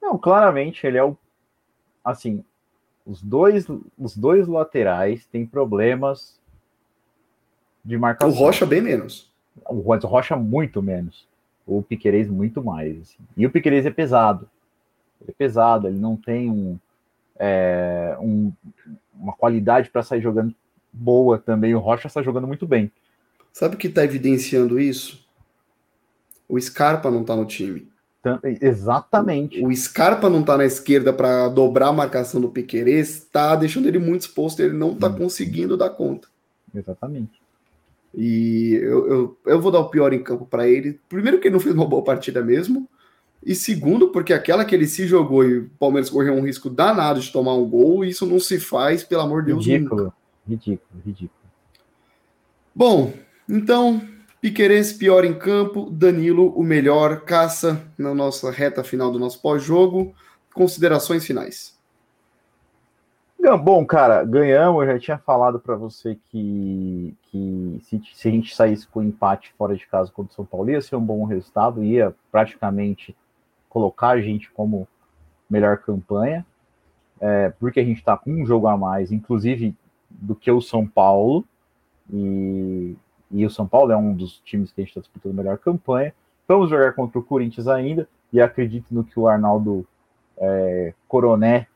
[0.00, 1.16] Não, claramente ele é o
[2.04, 2.44] assim,
[3.04, 3.66] os dois
[3.98, 6.38] os dois laterais têm problemas
[7.84, 8.30] de marcação.
[8.30, 9.30] O Rocha bem menos.
[9.68, 11.28] O Rocha muito menos.
[11.66, 13.00] O Piqueires muito mais.
[13.00, 13.18] Assim.
[13.36, 14.48] E o Piqueires é pesado.
[15.20, 16.78] Ele é pesado, ele não tem um,
[17.38, 18.52] é, um
[19.14, 20.54] uma qualidade para sair jogando
[20.92, 21.74] boa também.
[21.74, 22.90] O Rocha está jogando muito bem.
[23.52, 25.28] Sabe o que está evidenciando isso?
[26.48, 27.90] O Scarpa não está no time.
[28.60, 29.64] Exatamente.
[29.64, 33.98] O Scarpa não tá na esquerda para dobrar a marcação do Piquerez, tá deixando ele
[33.98, 35.16] muito exposto, ele não tá hum.
[35.16, 36.28] conseguindo dar conta.
[36.74, 37.40] Exatamente.
[38.14, 41.00] E eu, eu, eu vou dar o pior em campo para ele.
[41.08, 42.88] Primeiro, que ele não fez uma boa partida mesmo.
[43.44, 47.20] E segundo, porque aquela que ele se jogou e o Palmeiras correu um risco danado
[47.20, 49.66] de tomar um gol, isso não se faz, pelo amor de Deus.
[49.66, 50.14] Ridículo, nunca.
[50.46, 51.40] ridículo, ridículo.
[52.74, 53.14] Bom,
[53.48, 54.02] então
[54.40, 60.14] Piqueires pior em campo, Danilo o melhor, caça na nossa reta final do nosso pós-jogo.
[60.54, 61.78] Considerações finais.
[63.62, 64.82] Bom, cara, ganhamos.
[64.82, 69.52] Eu já tinha falado para você que, que se, se, a gente saísse com empate
[69.58, 73.16] fora de casa contra o São Paulo, ia ser um bom resultado, ia praticamente
[73.68, 74.86] colocar a gente como
[75.48, 76.46] melhor campanha,
[77.20, 79.74] é, porque a gente está com um jogo a mais, inclusive
[80.08, 81.44] do que o São Paulo.
[82.12, 82.94] E
[83.30, 85.58] e o São Paulo é um dos times que a gente está disputando a melhor
[85.58, 86.14] campanha.
[86.48, 89.86] Vamos jogar contra o Corinthians ainda, e acredito no que o Arnaldo
[90.38, 91.66] é, Coroné,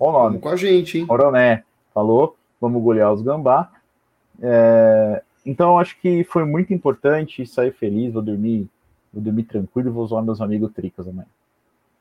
[0.00, 0.38] o nome?
[0.38, 1.06] Vamos com a gente, hein?
[1.06, 3.70] Coroné falou, vamos golear os Gambá.
[4.40, 8.66] É, então, acho que foi muito importante sair feliz, vou dormir,
[9.12, 11.28] vou dormir tranquilo e vou usar meus amigos tricas amanhã.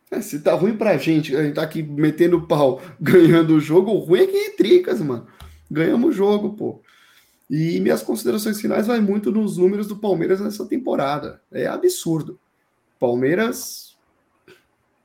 [0.10, 3.92] É, se tá ruim pra gente, a gente tá aqui metendo pau, ganhando o jogo,
[3.92, 5.28] o ruim é que é tricas, mano.
[5.70, 6.80] Ganhamos o jogo, pô.
[7.50, 11.42] E minhas considerações finais vai muito nos números do Palmeiras nessa temporada.
[11.52, 12.40] É absurdo.
[13.00, 13.98] Palmeiras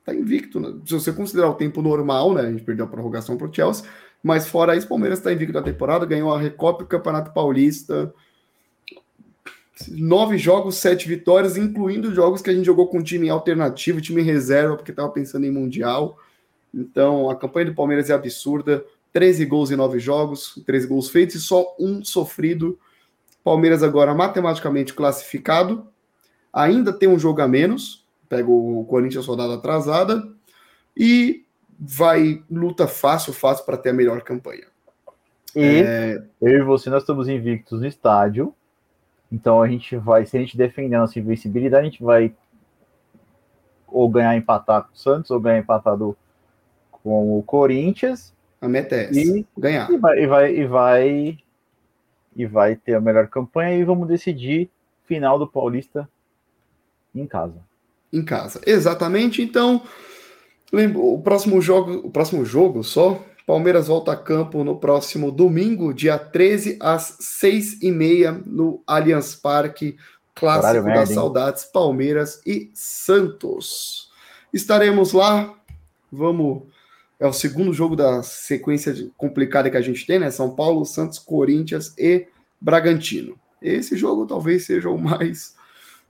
[0.05, 0.59] tá invicto.
[0.59, 0.75] Né?
[0.85, 2.41] Se você considerar o tempo normal, né?
[2.41, 3.85] A gente perdeu a prorrogação para o Chelsea,
[4.21, 7.33] mas fora isso, o Palmeiras está invicto na temporada, ganhou a Recopa e o Campeonato
[7.33, 8.13] Paulista.
[9.89, 14.75] Nove jogos, sete vitórias, incluindo jogos que a gente jogou com time alternativo, time reserva,
[14.77, 16.17] porque estava pensando em Mundial.
[16.73, 18.85] Então, a campanha do Palmeiras é absurda.
[19.15, 22.77] 13 gols em 9 jogos, 13 gols feitos e só um sofrido.
[23.41, 25.87] Palmeiras agora matematicamente classificado.
[26.51, 28.05] Ainda tem um jogo a menos.
[28.27, 30.21] Pega o Corinthians rodada atrasada.
[30.97, 31.45] E
[31.79, 34.67] vai luta fácil, fácil para ter a melhor campanha.
[35.55, 36.21] E é...
[36.41, 38.53] eu e você, nós estamos invictos no estádio.
[39.31, 42.35] Então a gente vai, se a gente defender a nossa invencibilidade, a gente vai
[43.87, 46.17] ou ganhar empatar com o Santos, ou ganhar empatado
[46.91, 48.34] com o Corinthians,
[48.65, 49.89] a meta é essa, e, ganhar.
[49.91, 51.37] E vai, e vai, e vai,
[52.35, 54.69] e vai ter a melhor campanha e vamos decidir
[55.05, 56.09] final do Paulista
[57.13, 57.61] em casa.
[58.11, 59.41] Em casa, exatamente.
[59.41, 59.81] Então,
[60.95, 66.17] o próximo jogo, o próximo jogo só, Palmeiras volta a campo no próximo domingo, dia
[66.17, 69.97] 13, às 6 e meia no Allianz Parque,
[70.33, 74.09] clássico das saudades, Palmeiras e Santos.
[74.51, 75.53] Estaremos lá,
[76.11, 76.63] vamos
[77.19, 80.31] é o segundo jogo da sequência complicada que a gente tem, né?
[80.31, 82.27] São Paulo, Santos, Corinthians e
[82.59, 83.37] Bragantino.
[83.61, 85.55] Esse jogo talvez seja o mais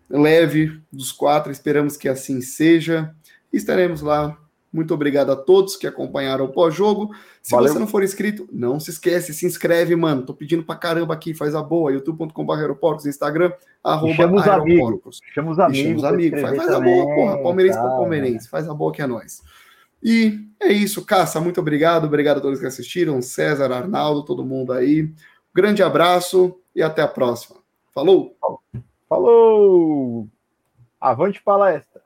[0.10, 3.14] leve dos quatro, esperamos que assim seja.
[3.52, 4.38] Estaremos lá.
[4.74, 7.16] Muito obrigado a todos que acompanharam o pós-jogo.
[7.42, 7.72] Se Valeu.
[7.72, 10.26] você não for inscrito, não se esquece, se inscreve, mano.
[10.26, 11.94] Tô pedindo pra caramba aqui, faz a boa.
[11.94, 15.22] youtube.com.br aeroportos, Instagram, arroba chama os amigos.
[15.34, 15.82] Chama os amigos.
[15.82, 16.42] Chama os amigos.
[16.42, 17.38] Faz, faz a boa, porra.
[17.42, 18.50] Palmeirense tá, palmeirense.
[18.50, 19.42] Faz a boa que é nós.
[20.02, 22.06] E é isso, Caça, muito obrigado.
[22.06, 25.12] Obrigado a todos que assistiram, César, Arnaldo, todo mundo aí.
[25.54, 27.58] Grande abraço e até a próxima.
[27.94, 28.36] Falou!
[29.08, 30.28] Falou!
[31.00, 32.05] Avante palestra!